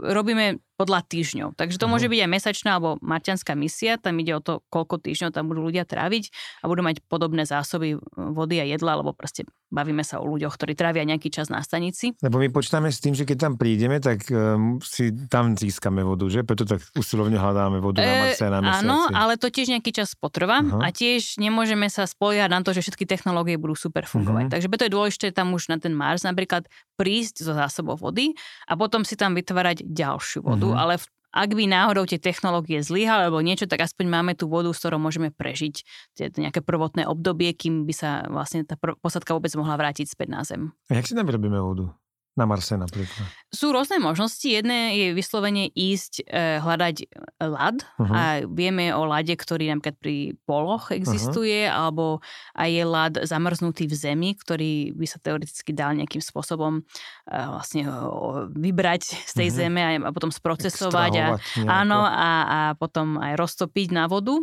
[0.01, 1.57] robíme podľa týždňov.
[1.57, 1.93] Takže to Aha.
[1.97, 5.65] môže byť aj mesačná alebo marťanská misia, tam ide o to, koľko týždňov tam budú
[5.73, 6.29] ľudia tráviť
[6.61, 10.77] a budú mať podobné zásoby vody a jedla, alebo proste bavíme sa o ľuďoch, ktorí
[10.77, 12.15] trávia nejaký čas na stanici.
[12.21, 16.29] Lebo my počítame s tým, že keď tam prídeme, tak um, si tam získame vodu,
[16.29, 16.47] že?
[16.47, 18.85] Preto tak usilovne hľadáme vodu na e, Marse a na mesiaci.
[18.87, 20.87] Áno, ale to tiež nejaký čas potrvá Aha.
[20.87, 24.47] a tiež nemôžeme sa spoliehať na to, že všetky technológie budú super fungovať.
[24.47, 24.55] Uh-huh.
[24.55, 26.69] Takže preto je dôležité tam už na ten Mars napríklad
[27.01, 28.37] prísť zo zásobov vody
[28.71, 30.83] a potom si tam vytvárať ďalšiu vodu vodu, mm-hmm.
[30.83, 31.05] ale v,
[31.37, 34.99] ak by náhodou tie technológie zlyhali alebo niečo, tak aspoň máme tú vodu, s ktorou
[34.99, 35.75] môžeme prežiť
[36.17, 40.41] tie, nejaké prvotné obdobie, kým by sa vlastne tá posadka vôbec mohla vrátiť späť na
[40.43, 40.73] Zem.
[40.89, 41.93] A jak si tam vyrobíme vodu?
[42.37, 43.25] Na Marse napríklad.
[43.49, 44.45] Sú rôzne možnosti.
[44.45, 46.97] Jedné je vyslovene ísť e, hľadať
[47.41, 48.13] ľad uh-huh.
[48.13, 51.73] a vieme o ľade, ktorý napríklad pri poloch existuje, uh-huh.
[51.73, 52.21] alebo
[52.53, 57.89] aj je ľad zamrznutý v zemi, ktorý by sa teoreticky dal nejakým spôsobom e, vlastne
[57.89, 59.61] ho vybrať z tej uh-huh.
[59.65, 61.27] zeme a, a potom sprocesovať a,
[61.65, 64.37] áno, a, a potom aj roztopiť na vodu.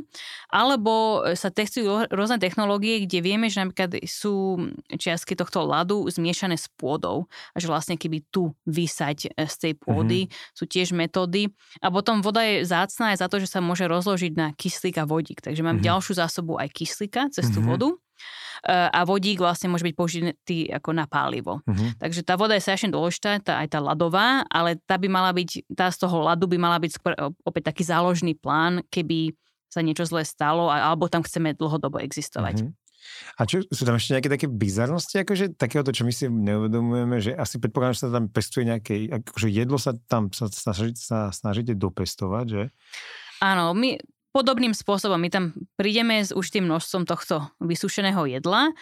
[0.49, 4.57] Alebo sa testujú rôzne technológie, kde vieme, že napríklad sú
[4.89, 7.29] čiastky tohto ľadu zmiešané s pôdou.
[7.53, 10.31] A že vlastne vlastne keby tu vysať e, z tej pôdy.
[10.31, 10.55] Mm-hmm.
[10.55, 11.51] Sú tiež metódy.
[11.83, 15.03] A potom voda je zácná aj za to, že sa môže rozložiť na kyslík a
[15.03, 15.43] vodík.
[15.43, 15.91] Takže mám mm-hmm.
[15.91, 17.67] ďalšiu zásobu aj kyslíka cez tú mm-hmm.
[17.67, 17.97] vodu e,
[18.71, 21.59] a vodík vlastne môže byť použitý ako na pálivo.
[21.67, 21.91] Uh-huh.
[21.99, 25.67] Takže tá voda je strašne dôležitá, tá, aj tá ľadová, ale tá by mala byť,
[25.75, 27.11] tá z toho ľadu by mala byť skôr
[27.43, 29.35] opäť taký záložný plán, keby
[29.67, 32.63] sa niečo zlé stalo, alebo tam chceme dlhodobo existovať.
[32.63, 32.71] Uh-huh.
[33.37, 37.31] A čo, sú tam ešte nejaké také bizarnosti, akože takéhoto, čo my si neuvedomujeme, že
[37.33, 41.73] asi predpokladám, že sa tam pestuje nejaké, akože jedlo sa tam sa, snaží, sa snažíte
[41.73, 42.63] dopestovať, že?
[43.41, 43.97] Áno, my
[44.33, 48.73] podobným spôsobom, my tam prídeme s už tým množstvom tohto vysušeného jedla,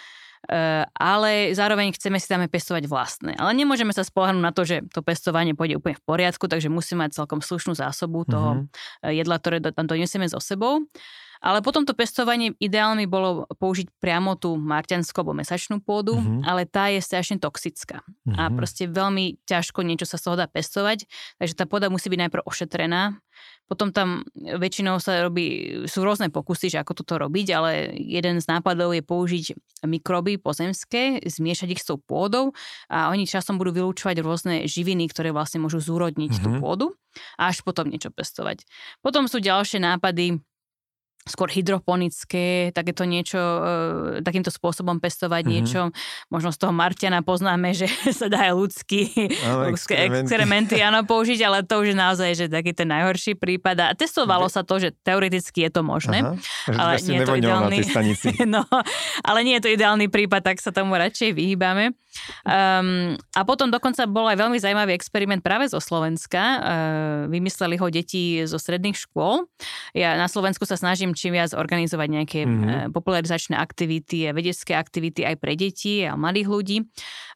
[0.47, 3.35] e, ale zároveň chceme si tam pestovať vlastné.
[3.35, 7.03] Ale nemôžeme sa spolahnúť na to, že to pestovanie pôjde úplne v poriadku, takže musíme
[7.03, 9.11] mať celkom slušnú zásobu toho mm-hmm.
[9.11, 10.87] jedla, ktoré tam donesieme so sebou.
[11.41, 16.45] Ale potom to pestovanie ideálne bolo použiť priamo tú marťanskú alebo mesačnú pôdu, mm-hmm.
[16.45, 18.05] ale tá je strašne toxická.
[18.05, 18.37] Mm-hmm.
[18.37, 21.09] A proste veľmi ťažko niečo sa z toho dá pestovať,
[21.41, 23.17] takže tá pôda musí byť najprv ošetrená.
[23.65, 28.45] Potom tam väčšinou sa robí, sú rôzne pokusy, že ako toto robiť, ale jeden z
[28.51, 29.45] nápadov je použiť
[29.87, 32.51] mikroby pozemské, zmiešať ich s tou pôdou
[32.91, 36.45] a oni časom budú vylúčovať rôzne živiny, ktoré vlastne môžu zúrodniť mm-hmm.
[36.45, 36.59] tú mhm.
[36.59, 36.87] pôdu
[37.39, 38.67] a až potom niečo pestovať.
[38.99, 40.43] Potom sú ďalšie nápady,
[41.21, 45.53] skôr hydroponické, takéto niečo, e, takýmto spôsobom pestovať mm-hmm.
[45.53, 45.81] niečo.
[46.33, 47.85] Možno z toho Martiana poznáme, že
[48.19, 49.01] sa dá aj ľudský
[49.73, 50.25] experimenty.
[50.25, 53.75] experimenty áno, použiť, ale to už je naozaj že taký ten najhorší prípad.
[53.81, 56.25] A testovalo sa to, že teoreticky je to možné.
[56.25, 56.33] Aha,
[56.73, 57.77] ale nie je to ideálny.
[58.53, 58.65] no,
[59.21, 61.93] ale nie je to ideálny prípad, tak sa tomu radšej vyhýbame.
[62.43, 66.41] Um, a potom dokonca bol aj veľmi zaujímavý experiment práve zo Slovenska.
[66.41, 66.59] Uh,
[67.31, 69.47] vymysleli ho deti zo stredných škôl.
[69.95, 72.95] Ja na Slovensku sa snažím čím viac organizovať nejaké mm-hmm.
[72.95, 76.77] popularizačné aktivity, vedecké aktivity aj pre deti a mladých ľudí.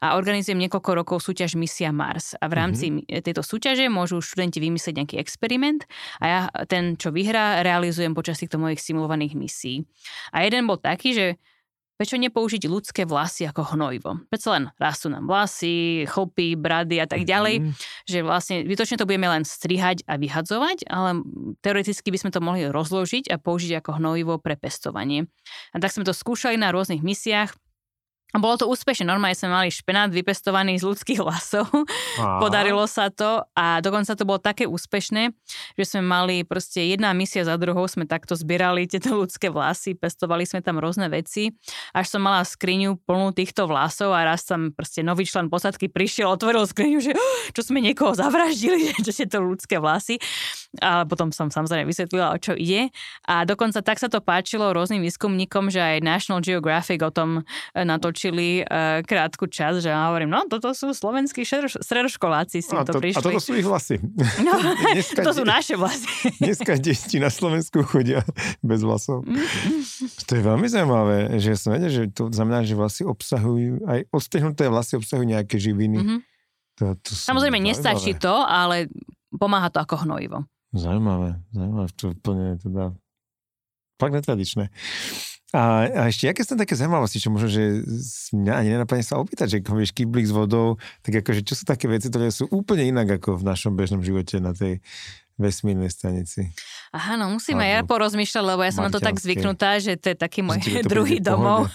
[0.03, 2.35] A organizujem niekoľko rokov súťaž Misia Mars.
[2.37, 3.23] A v rámci mm-hmm.
[3.23, 5.87] tejto súťaže môžu študenti vymyslieť nejaký experiment
[6.19, 9.87] a ja ten, čo vyhrá, realizujem počas týchto mojich simulovaných misií.
[10.35, 11.27] A jeden bol taký, že
[11.95, 14.27] Prečo nepoužiť ľudské vlasy ako hnojivo?
[14.27, 17.73] Prečo len rastú nám vlasy, chlpy, brady a tak ďalej, mm-hmm.
[18.03, 21.23] že vlastne vytočne to budeme len strihať a vyhadzovať, ale
[21.63, 25.31] teoreticky by sme to mohli rozložiť a použiť ako hnojivo pre pestovanie.
[25.71, 27.55] A tak sme to skúšali na rôznych misiách
[28.33, 29.07] a bolo to úspešné.
[29.07, 31.71] Normálne sme mali špenát vypestovaný z ľudských vlasov.
[32.43, 35.31] Podarilo sa to a dokonca to bolo také úspešné,
[35.79, 40.43] že sme mali proste jedna misia za druhou, sme takto zbierali tieto ľudské vlasy, pestovali
[40.43, 41.55] sme tam rôzne veci.
[41.95, 46.27] Až som mala skriňu plnú týchto vlasov a raz tam proste nový člen posadky prišiel,
[46.27, 47.15] otvoril skriňu, že
[47.55, 50.19] čo sme niekoho zavraždili, že to ľudské vlasy.
[50.83, 52.91] Ale potom som samozrejme vysvetlila, o čo ide.
[53.29, 58.25] A dokonca tak sa to páčilo rôznym výskumníkom, že aj National Geographic o tom natočil
[58.25, 61.45] točili uh, krátku čas, že ja hovorím, no toto sú slovenskí
[61.77, 63.19] stredoškoláci, si a to, prišli.
[63.19, 64.01] A toto sú ich vlasy.
[64.41, 64.55] No,
[64.97, 66.09] dneska, to sú naše vlasy.
[66.41, 68.25] Dneska deti na Slovensku chodia
[68.65, 69.27] bez vlasov.
[70.25, 74.65] To je veľmi zaujímavé, že som vedel, že to znamená, že vlasy obsahujú, aj ostehnuté
[74.71, 75.97] vlasy obsahujú nejaké živiny.
[76.01, 76.19] Mm-hmm.
[76.81, 77.77] To, to Samozrejme, zaujímavé.
[77.77, 78.89] nestačí to, ale
[79.37, 80.43] pomáha to ako hnojivo.
[80.75, 82.91] Zaujímavé, zaujímavé, to úplne teda
[83.95, 84.67] fakt netradičné.
[85.55, 87.79] A, a ešte, aké sú také zaujímavosti, čo možno, že
[88.35, 91.87] mňa ani nenapadne sa opýtať, že vieš kyblík s vodou, tak akože čo sú také
[91.87, 94.83] veci, ktoré sú úplne inak ako v našom bežnom živote na tej
[95.39, 96.51] vesmírnej stanici.
[96.91, 100.11] Aha, no musím aj ja porozmýšľať, lebo ja som na to tak zvyknutá, že to
[100.11, 100.59] je taký môj
[100.91, 101.71] druhý domov.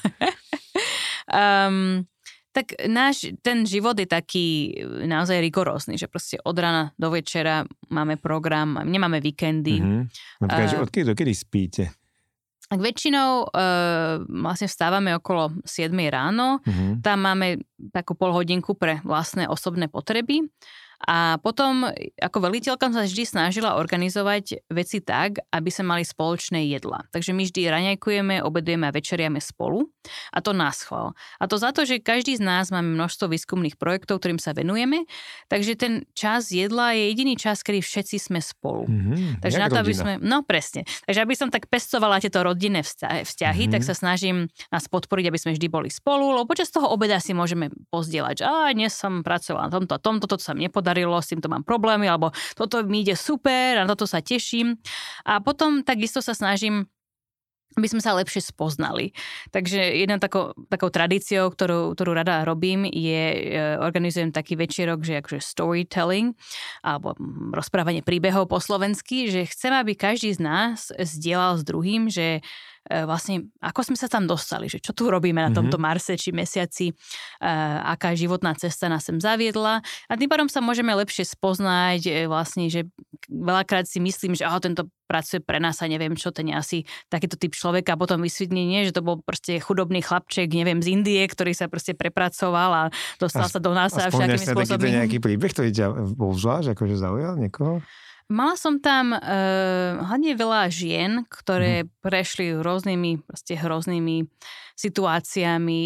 [1.33, 2.05] um,
[2.51, 4.75] tak náš, ten život je taký
[5.07, 7.63] naozaj rigorózny, že proste od rána do večera
[7.95, 9.79] máme program, nemáme víkendy.
[9.79, 10.03] Mm-hmm.
[10.43, 11.83] Napríklad, uh, odkedy do kedy spíte?
[12.71, 13.67] Tak väčšinou e,
[14.31, 17.03] vlastne vstávame okolo 7 ráno, mm-hmm.
[17.03, 17.59] tam máme
[17.91, 20.47] takú pol hodinku pre vlastné osobné potreby
[21.09, 21.89] a potom
[22.21, 27.09] ako veliteľka sa vždy snažila organizovať veci tak, aby sme mali spoločné jedla.
[27.09, 29.89] Takže my vždy raňajkujeme, obedujeme a večeriame spolu
[30.35, 31.17] a to nás chval.
[31.41, 35.09] A to za to, že každý z nás máme množstvo výskumných projektov, ktorým sa venujeme,
[35.49, 38.85] takže ten čas jedla je jediný čas, kedy všetci sme spolu.
[38.85, 40.13] Mm-hmm, takže na to, aby sme...
[40.21, 40.85] No presne.
[41.09, 43.25] Takže aby som tak pestovala tieto rodinné vzťahy,
[43.69, 43.73] mm-hmm.
[43.73, 47.33] tak sa snažím nás podporiť, aby sme vždy boli spolu, lebo počas toho obeda si
[47.33, 48.45] môžeme pozdieľať, že
[48.77, 51.62] dnes som pracovala na tomto a tomto, toto sa mi nepodarilo podarilo, s týmto mám
[51.62, 54.74] problémy, alebo toto mi ide super na toto sa teším.
[55.22, 56.91] A potom takisto sa snažím
[57.78, 59.14] aby sme sa lepšie spoznali.
[59.55, 65.22] Takže jedna takou, takou tradíciou, ktorú, ktorú rada robím, je, e, organizujem taký večerok, že
[65.22, 66.34] akože storytelling,
[66.82, 67.14] alebo
[67.55, 72.43] rozprávanie príbehov po slovensky, že chcem, aby každý z nás zdieľal s druhým, že
[72.91, 75.95] vlastne ako sme sa tam dostali, že čo tu robíme na tomto mm-hmm.
[75.95, 76.95] Marse či mesiaci, e,
[77.86, 82.66] aká životná cesta nás sem zaviedla a tým pádom sa môžeme lepšie spoznať e, vlastne,
[82.66, 82.91] že
[83.30, 86.78] veľakrát si myslím, že aho, tento pracuje pre nás a neviem čo, ten je asi
[87.11, 90.95] takýto typ človeka a potom vysvetní, nie, že to bol proste chudobný chlapček, neviem, z
[90.95, 92.82] Indie, ktorý sa proste prepracoval a
[93.18, 94.91] dostal a, sa do nás a všakými spôsobmi.
[94.91, 97.82] A nejaký príbeh, ktorý ťa bol zvlášť, akože zaujal niekoho?
[98.31, 101.89] Mala som tam uh, hlavne veľa žien, ktoré mm.
[101.99, 104.31] prešli rôznymi proste hroznými
[104.78, 105.83] situáciami,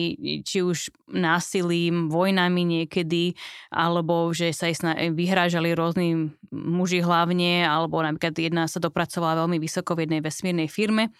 [0.47, 3.35] či už násilím, vojnami niekedy,
[3.73, 9.99] alebo že sa aj vyhrážali rôzni muži hlavne, alebo napríklad jedna sa dopracovala veľmi vysoko
[9.99, 11.11] v jednej vesmírnej firme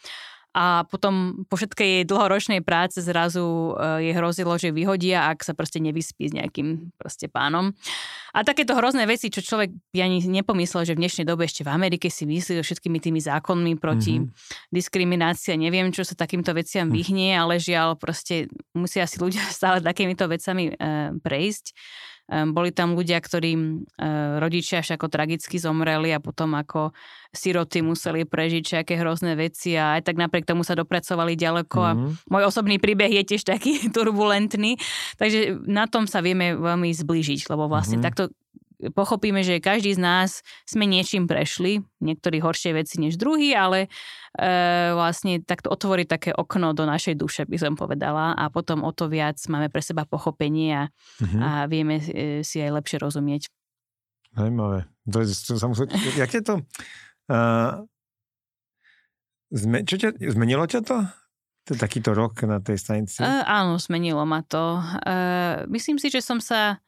[0.55, 5.51] a potom po všetkej jej dlhoročnej práce zrazu e, je hrozilo, že vyhodia, ak sa
[5.51, 7.75] proste nevyspí s nejakým proste pánom.
[8.31, 11.75] A takéto hrozné veci, čo človek by ani nepomyslel, že v dnešnej dobe ešte v
[11.75, 14.71] Amerike si myslí všetkými tými zákonmi proti mm-hmm.
[14.71, 16.95] diskriminácii neviem, čo sa takýmto veciam mhm.
[16.95, 18.47] vyhnie, ale žiaľ proste
[18.79, 20.75] musia si ľudia stále takýmito vecami e,
[21.19, 21.75] prejsť.
[22.25, 23.85] Boli tam ľudia, ktorí
[24.41, 26.97] rodičia až ako tragicky zomreli a potom ako
[27.37, 31.93] siroty museli prežiť nejaké hrozné veci a aj tak napriek tomu sa dopracovali ďaleko mm-hmm.
[31.93, 32.09] a mhm.
[32.33, 34.81] môj osobný príbeh je tiež taký turbulentný,
[35.21, 38.09] takže na tom sa vieme veľmi zblížiť, lebo vlastne mm-hmm.
[38.09, 38.33] takto
[38.93, 40.31] pochopíme, že každý z nás
[40.69, 43.89] sme niečím prešli, niektorí horšie veci než druhý, ale e,
[44.93, 49.09] vlastne takto otvoriť také okno do našej duše, by som povedala, a potom o to
[49.09, 51.41] viac máme pre seba pochopenie a, uh-huh.
[51.41, 53.49] a vieme e, si aj lepšie rozumieť.
[54.35, 54.91] Zajímavé.
[55.07, 55.69] To je, to sa
[56.19, 56.55] jak je to?
[57.31, 57.87] Uh,
[59.55, 60.99] zme, čo ťa, zmenilo ťa to?
[61.65, 63.23] To takýto rok na tej stanici?
[63.23, 64.83] Uh, áno, zmenilo ma to.
[65.07, 66.83] Uh, myslím si, že som sa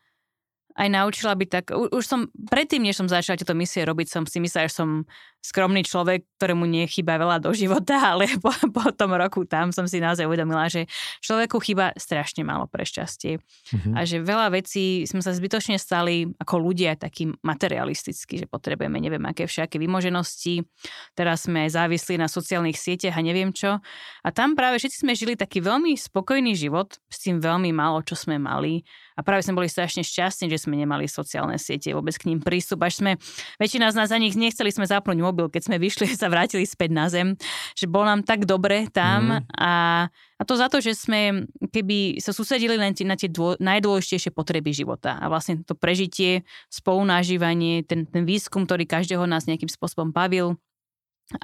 [0.77, 4.39] aj naučila byť tak, už som predtým, než som začala tieto misie robiť, som si
[4.45, 5.09] myslela, že som
[5.47, 10.03] skromný človek, ktorému nechýba veľa do života, ale po, po tom roku tam som si
[10.03, 10.91] naozaj uvedomila, že
[11.23, 13.39] človeku chýba strašne málo pre šťastie.
[13.39, 13.95] Mm-hmm.
[13.95, 19.23] A že veľa vecí sme sa zbytočne stali ako ľudia taký materialistickí, že potrebujeme neviem
[19.23, 20.67] aké všaké vymoženosti.
[21.15, 23.79] Teraz sme závislí na sociálnych sieťach a neviem čo.
[24.27, 28.19] A tam práve všetci sme žili taký veľmi spokojný život s tým veľmi málo, čo
[28.19, 28.83] sme mali.
[29.17, 32.85] A práve sme boli strašne šťastní, že sme nemali sociálne siete, vôbec k ním prístup.
[32.85, 33.13] Až sme,
[33.57, 36.97] väčšina z nás za nich nechceli sme zapnúť mobil, keď sme vyšli, sa vrátili späť
[36.97, 37.37] na zem,
[37.77, 39.53] že bol nám tak dobre tam mm.
[39.61, 39.73] a,
[40.09, 44.73] a to za to, že sme keby sa susedili len na tie dô, najdôležitejšie potreby
[44.73, 50.57] života a vlastne to prežitie, spolunažívanie, ten, ten výskum, ktorý každého nás nejakým spôsobom bavil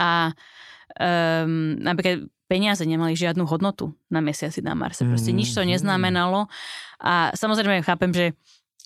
[0.01, 0.33] a
[0.97, 5.09] um, napríklad peniaze nemali žiadnu hodnotu na mesiaci na Marse.
[5.09, 5.77] Proste nič to mhm.
[5.77, 6.53] neznamenalo.
[7.01, 8.27] A samozrejme chápem, že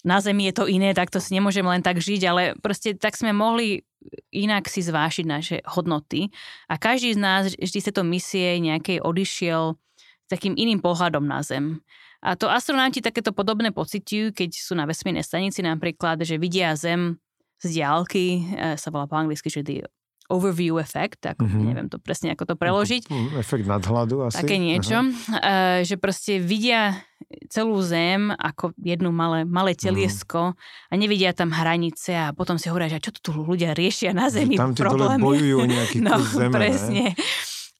[0.06, 3.18] na Zemi je to iné, tak to si nemôžeme len tak žiť, ale proste tak
[3.18, 3.82] sme mohli
[4.30, 6.30] inak si zvášiť naše hodnoty.
[6.70, 11.42] A každý z nás vždy z tejto misie nejakej odišiel s takým iným pohľadom na
[11.42, 11.82] Zem.
[12.22, 17.18] A to astronauti takéto podobné pocitujú, keď sú na vesmírnej stanici napríklad, že vidia Zem
[17.58, 19.82] z diálky, e, sa volá po anglicky, že the
[20.26, 21.66] overview effect, ako mm-hmm.
[21.66, 23.06] neviem to presne ako to preložiť.
[23.38, 24.42] Efekt nadhľadu asi.
[24.42, 27.06] Také niečo, uh, že proste vidia
[27.48, 29.80] celú zem ako jednu malé, malé mhm.
[29.80, 30.90] teliesko mm.
[30.90, 34.54] a nevidia tam hranice a potom si hovoria, že čo tu ľudia riešia na zemi
[34.54, 35.18] Tam problémy.
[35.18, 37.16] bojujú nejaký no, zeme, presne.
[37.16, 37.18] Ne?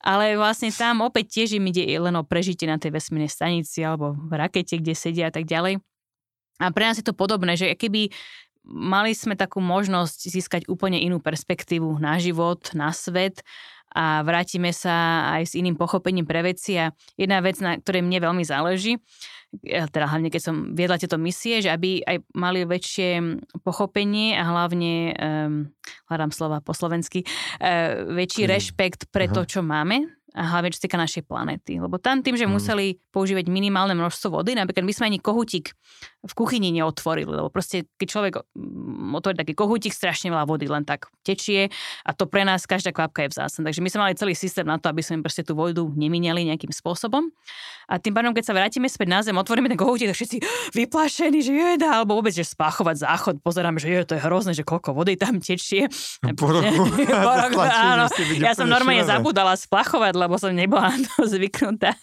[0.07, 4.15] Ale vlastne tam opäť tiež im ide len o prežitie na tej vesmírnej stanici alebo
[4.15, 5.83] v rakete, kde sedia a tak ďalej.
[6.57, 8.09] A pre nás je to podobné, že keby
[8.67, 13.47] mali sme takú možnosť získať úplne inú perspektívu na život, na svet
[13.97, 18.19] a vrátime sa aj s iným pochopením pre veci a jedna vec, na ktorej mne
[18.21, 19.01] veľmi záleží,
[19.65, 25.15] teda hlavne keď som viedla tieto misie, že aby aj mali väčšie pochopenie a hlavne,
[25.17, 25.71] um,
[26.11, 28.53] hľadám slova po slovensky, uh, väčší hmm.
[28.53, 29.35] rešpekt pre Aha.
[29.35, 31.81] to, čo máme a hlavne čo týka našej planety.
[31.81, 32.53] Lebo tam tým, že mm.
[32.53, 35.73] museli používať minimálne množstvo vody, napríklad my sme ani kohutík
[36.27, 40.85] v kuchyni neotvorili, lebo proste keď človek mm, otvorí taký kohutík, strašne veľa vody len
[40.85, 41.73] tak tečie
[42.05, 43.73] a to pre nás každá kvapka je vzácna.
[43.73, 46.71] Takže my sme mali celý systém na to, aby sme proste tú vodu nemínali nejakým
[46.75, 47.33] spôsobom.
[47.87, 50.39] A tým pádom, keď sa vrátime späť na zem, otvoríme ten kohutík, tak všetci
[50.85, 54.67] vyplašení, že je alebo vôbec, že spáchovať záchod, pozeráme, že je, to je hrozné, že
[54.67, 55.89] koľko vody tam tečie.
[56.37, 56.85] Po roku
[57.63, 58.11] áno.
[58.43, 61.95] Ja som normálne zabudala splachovať, lebo som nebola na to zvyknutá.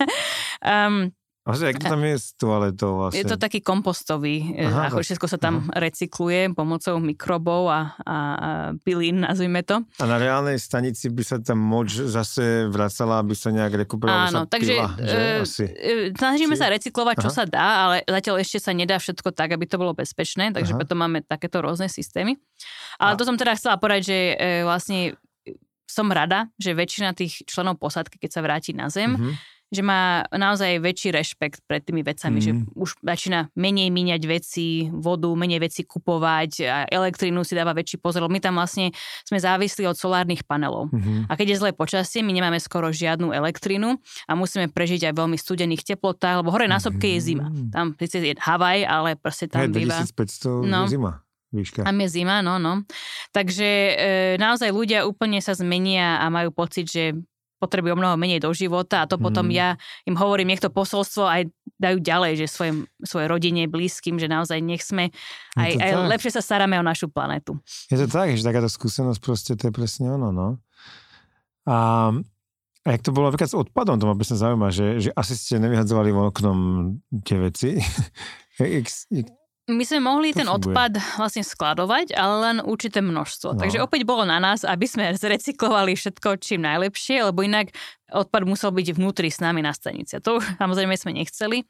[0.63, 1.11] Um,
[1.43, 3.19] a to tam je s toaletou vlastne?
[3.19, 5.83] Je to taký kompostový, e, aha, ako všetko sa tam aha.
[5.83, 8.15] recykluje pomocou mikrobov a, a, a
[8.79, 9.83] pilín, nazvime to.
[9.99, 14.41] A na reálnej stanici by sa tam moč zase vracala, aby sa nejak rekuperovala, Áno,
[14.47, 15.19] takže pila, že?
[15.19, 15.65] E, Asi.
[15.67, 16.59] E, snažíme Či?
[16.63, 17.35] sa recyklovať, čo aha.
[17.35, 20.79] sa dá, ale zatiaľ ešte sa nedá všetko tak, aby to bolo bezpečné, takže aha.
[20.79, 22.39] preto máme takéto rôzne systémy.
[23.03, 23.17] Ale a...
[23.19, 24.17] to som teda chcela povedať, že
[24.63, 25.19] vlastne
[25.87, 30.23] som rada, že väčšina tých členov posádky, keď sa vráti na Zem, mm-hmm že má
[30.29, 32.45] naozaj väčší rešpekt pred tými vecami, mm.
[32.45, 37.97] že už začína menej míňať veci, vodu, menej veci kupovať a elektrínu si dáva väčší
[37.97, 38.29] pozor.
[38.29, 38.93] My tam vlastne
[39.25, 40.93] sme závislí od solárnych panelov.
[40.93, 41.25] Mm-hmm.
[41.27, 43.97] A keď je zlé počasie, my nemáme skoro žiadnu elektrínu
[44.29, 47.49] a musíme prežiť aj veľmi studených teplotách, lebo hore na sopke je zima.
[47.49, 47.73] Mhm.
[47.73, 50.05] Tam síce je Havaj, ale proste tam hey, býva...
[50.05, 51.22] 2500 no, zima.
[51.53, 51.85] Výška.
[51.85, 52.81] Tam je zima, no, no.
[53.29, 53.93] Takže e,
[54.41, 57.13] naozaj ľudia úplne sa zmenia a majú pocit, že
[57.63, 59.55] potrebujú mnoho menej do života a to potom mm.
[59.55, 59.69] ja
[60.03, 61.47] im hovorím, nech to posolstvo aj
[61.79, 65.15] dajú ďalej, že svojim, svojej rodine, blízkym, že naozaj nech sme
[65.55, 67.55] aj, aj lepšie sa staráme o našu planetu.
[67.87, 70.47] Je to tak, že takáto skúsenosť proste to je presne ono, no.
[71.63, 72.11] A,
[72.83, 75.63] a jak to bolo napríklad s odpadom, to ma presne zaujíma, že, že asi ste
[75.63, 76.57] nevyhadzovali von oknom
[77.23, 77.79] tie veci.
[78.59, 79.27] jak, jak,
[79.63, 80.75] my sme mohli to ten funguje.
[80.75, 83.55] odpad vlastne skladovať, ale len určité množstvo.
[83.55, 83.59] No.
[83.63, 87.71] Takže opäť bolo na nás, aby sme zrecyklovali všetko čím najlepšie, lebo inak
[88.11, 90.19] odpad musel byť vnútri s nami na stanici.
[90.19, 91.63] A to samozrejme sme nechceli.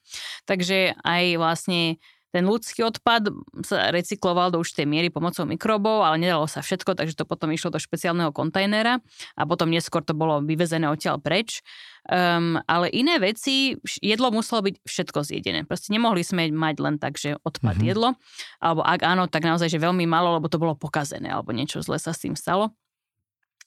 [0.49, 2.01] Takže aj vlastne
[2.33, 3.29] ten ľudský odpad
[3.61, 7.69] sa recykloval do určitej miery pomocou mikrobov, ale nedalo sa všetko, takže to potom išlo
[7.69, 8.97] do špeciálneho kontajnera
[9.37, 11.61] a potom neskôr to bolo vyvezené odtiaľ preč.
[12.03, 15.63] Um, ale iné veci, jedlo muselo byť všetko zjedené.
[15.63, 17.89] Proste nemohli sme mať len tak, že odpad mm-hmm.
[17.93, 18.17] jedlo,
[18.59, 22.01] alebo ak áno, tak naozaj, že veľmi malo, lebo to bolo pokazené, alebo niečo zle
[22.01, 22.75] sa s tým stalo.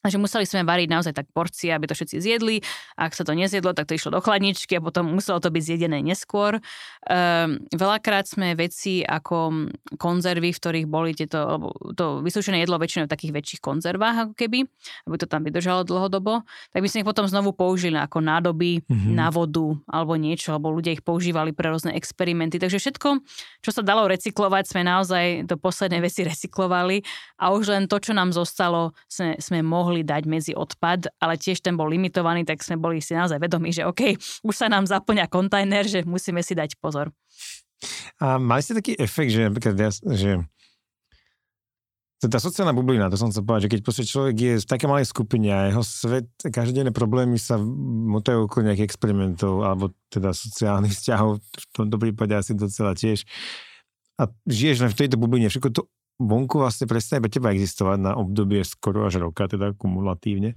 [0.05, 2.62] Takže museli sme variť naozaj tak porcie, aby to všetci zjedli.
[2.94, 5.99] Ak sa to nezjedlo, tak to išlo do chladničky a potom muselo to byť zjedené
[5.99, 6.62] neskôr.
[7.11, 9.66] Um, veľakrát sme veci ako
[9.99, 14.68] konzervy, v ktorých boli tieto, to vysúšené jedlo väčšinou v takých väčších konzervách ako keby,
[15.11, 19.11] aby to tam vydržalo dlhodobo, tak by sme ich potom znovu použili ako nádoby mm-hmm.
[19.11, 22.62] na vodu alebo niečo, alebo ľudia ich používali pre rôzne experimenty.
[22.62, 23.09] Takže všetko,
[23.59, 27.03] čo sa dalo recyklovať, sme naozaj do poslednej veci recyklovali
[27.42, 31.39] a už len to, čo nám zostalo, sme, sme mohli mohli dať medzi odpad, ale
[31.39, 34.91] tiež ten bol limitovaný, tak sme boli si naozaj vedomí, že OK, už sa nám
[34.91, 37.14] zaplňa kontajner, že musíme si dať pozor.
[38.18, 39.78] A mali ste taký efekt, že napríklad,
[40.16, 40.43] že
[42.16, 45.07] tá sociálna bublina, to som chcel povedať, že keď proste človek je v také malej
[45.12, 51.39] skupine a jeho svet, každodenné problémy sa motajú okolo nejakých experimentov alebo teda sociálnych vzťahov,
[51.39, 53.28] v tomto prípade asi docela tiež.
[54.16, 55.82] A žiješ len v tejto bubline, všetko to
[56.17, 60.57] vonku vlastne prestane pre teba existovať na obdobie skoro až roka, teda kumulatívne.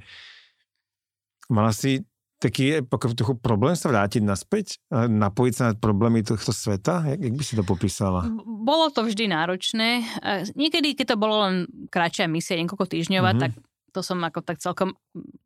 [1.51, 2.05] Mala si
[2.39, 7.03] taký trochu problém sa vrátiť naspäť, napojiť sa na problémy tohto sveta?
[7.12, 8.32] Jak, jak by si to popísala?
[8.47, 10.07] Bolo to vždy náročné.
[10.55, 13.43] Niekedy, keď to bolo len kratšia misia, niekoľko týždňová, mm-hmm.
[13.43, 13.51] tak
[13.91, 14.95] to som ako tak celkom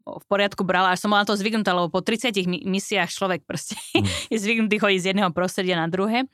[0.04, 2.36] v poriadku brala, až som bola na to zvyknutá, lebo po 30
[2.68, 4.06] misiách človek proste mm.
[4.34, 6.30] je zvyknutý chodiť z jedného prostredia na druhé.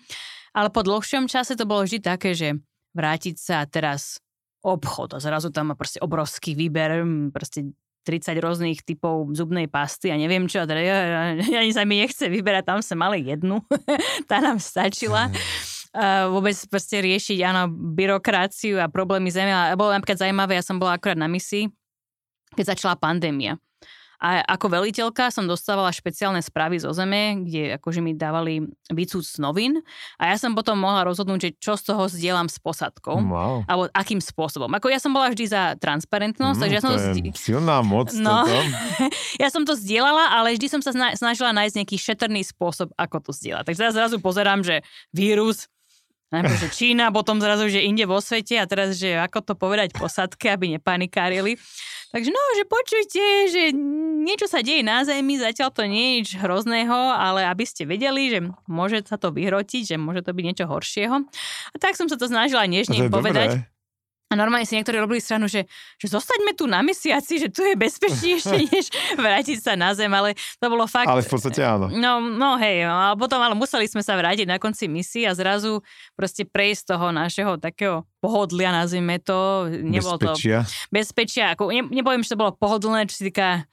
[0.50, 2.58] Ale po dlhšom čase to bolo vždy také, že
[3.00, 4.20] vrátiť sa teraz
[4.60, 7.00] obchod a zrazu tam má proste obrovský výber,
[7.32, 7.72] proste
[8.04, 10.82] 30 rôznych typov zubnej pasty a neviem čo, teda
[11.40, 13.64] ani sa mi nechce vyberať, tam sa mali jednu,
[14.30, 15.32] tá nám stačila.
[15.90, 19.50] Uh, vôbec proste riešiť, áno, byrokraciu a problémy zeme.
[19.50, 21.66] A bolo napríklad zaujímavé, ja som bola akorát na misii,
[22.54, 23.58] keď začala pandémia.
[24.20, 29.40] A ako veliteľka som dostávala špeciálne správy zo zeme, kde akože mi dávali výcud z
[29.40, 29.80] novín
[30.20, 33.16] a ja som potom mohla rozhodnúť, že čo z toho zdieľam s posadkou.
[33.16, 33.64] Wow.
[33.64, 34.68] Alebo akým spôsobom.
[34.76, 37.00] Ako ja som bola vždy za transparentnosť, mm, takže ja som to...
[37.00, 38.44] Je silná moc no,
[39.44, 43.32] ja som to zdieľala, ale vždy som sa snažila nájsť nejaký šetrný spôsob, ako to
[43.32, 43.72] zdieľať.
[43.72, 44.84] Takže ja zrazu pozerám, že
[45.16, 45.72] vírus
[46.30, 49.98] Najprv, že Čína, potom zrazu, že inde vo svete a teraz, že ako to povedať
[49.98, 51.58] posadke, aby nepanikárili.
[52.14, 53.64] Takže no, že počujte, že
[54.26, 58.34] niečo sa deje na Zemi, zatiaľ to nie je nič hrozného, ale aby ste vedeli,
[58.34, 61.16] že môže sa to vyhrotiť, že môže to byť niečo horšieho.
[61.74, 63.62] A tak som sa to snažila nežne povedať.
[63.62, 63.79] Dobré.
[64.30, 65.66] A normálne si niektorí robili stranu, že,
[65.98, 70.38] že zostaňme tu na mesiaci, že tu je bezpečnejšie, než vrátiť sa na zem, ale
[70.62, 71.10] to bolo fakt...
[71.10, 71.90] Ale v podstate áno.
[71.90, 75.34] No, no hej, no, a potom ale museli sme sa vrátiť na konci misie a
[75.34, 75.82] zrazu
[76.14, 79.66] proste prejsť toho našeho takého pohodlia, nazvime to.
[79.66, 80.62] Nebolo bezpečia.
[80.62, 81.46] to bezpečia.
[81.58, 83.66] Ako, ne, nepoviem, že to bolo pohodlné, čo si týka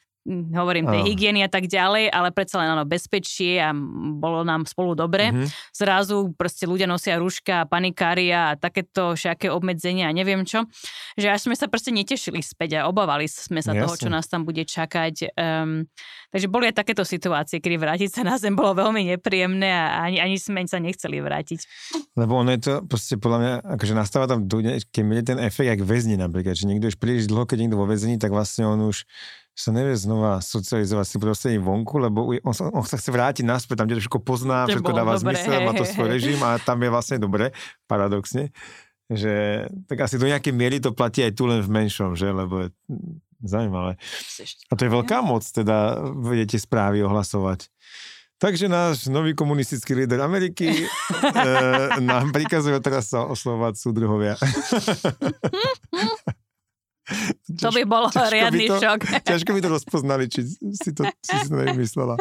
[0.52, 3.70] hovorím, tej hygieny a tak ďalej, ale predsa len áno, bezpečie a
[4.16, 5.30] bolo nám spolu dobre.
[5.30, 5.48] Mm-hmm.
[5.70, 10.66] Zrazu proste ľudia nosia rúška, panikária a takéto všaké obmedzenia a neviem čo.
[11.14, 13.82] Že až sme sa proste netešili späť a obávali sme sa Jasne.
[13.86, 15.32] toho, čo nás tam bude čakať.
[15.38, 15.86] Um,
[16.34, 20.18] takže boli aj takéto situácie, kedy vrátiť sa na zem bolo veľmi nepríjemné a ani,
[20.18, 21.62] ani sme sa nechceli vrátiť.
[22.18, 25.82] Lebo ono je to proste podľa mňa, akože nastáva tam, keď je ten efekt, jak
[25.86, 29.06] väzni napríklad, že niekto už príliš dlho, keď niekto vo väzení, tak vlastne on už
[29.56, 33.80] sa nevie znova socializovať si prostredím vonku, lebo on, sa, on sa chce vrátiť naspäť,
[33.80, 36.76] tam, kde to všetko pozná, všetko dáva dobre, zmysel, má to svoj režim a tam
[36.84, 37.56] je vlastne dobre,
[37.88, 38.52] paradoxne.
[39.08, 42.28] Že, tak asi do nejakej miery to platí aj tu len v menšom, že?
[42.36, 42.68] Lebo je
[43.40, 43.96] zaujímavé.
[44.68, 47.72] A to je veľká moc, teda vedete správy ohlasovať.
[48.36, 50.86] Takže náš nový komunistický líder Ameriky e,
[52.04, 54.36] nám prikazuje teraz sa oslovať súdruhovia.
[57.62, 59.22] To by bolo riadny to, šok.
[59.22, 62.18] Ťažko by to rozpoznali, či si to, či si to nevymyslela.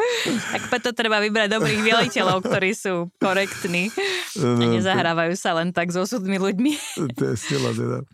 [0.54, 3.90] Tak preto treba vybrať dobrých veliteľov, ktorí sú korektní
[4.38, 7.02] no, a nezahrávajú sa len tak s osudmi ľuďmi.
[7.18, 8.06] To je sila teda.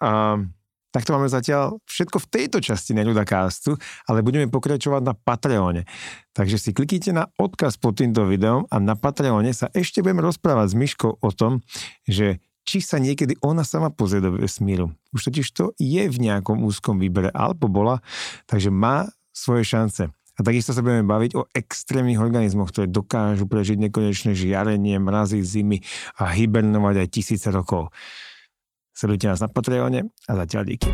[0.00, 0.40] A,
[0.88, 3.76] tak to máme zatiaľ všetko v tejto časti Neľudakástu,
[4.08, 5.84] ale budeme pokračovať na Patreone.
[6.32, 10.72] Takže si kliknite na odkaz pod týmto videom a na Patreone sa ešte budeme rozprávať
[10.72, 11.60] s Myškou o tom,
[12.08, 14.92] že či sa niekedy ona sama pozrie do vesmíru.
[15.16, 18.04] Už totiž to je v nejakom úzkom výbere, alebo bola,
[18.44, 20.12] takže má svoje šance.
[20.38, 25.80] A takisto sa budeme baviť o extrémnych organizmoch, ktoré dokážu prežiť nekonečné žiarenie, mrazy, zimy
[26.20, 27.88] a hibernovať aj tisíce rokov.
[28.92, 30.90] Sledujte nás na Patreone a zatiaľ díky.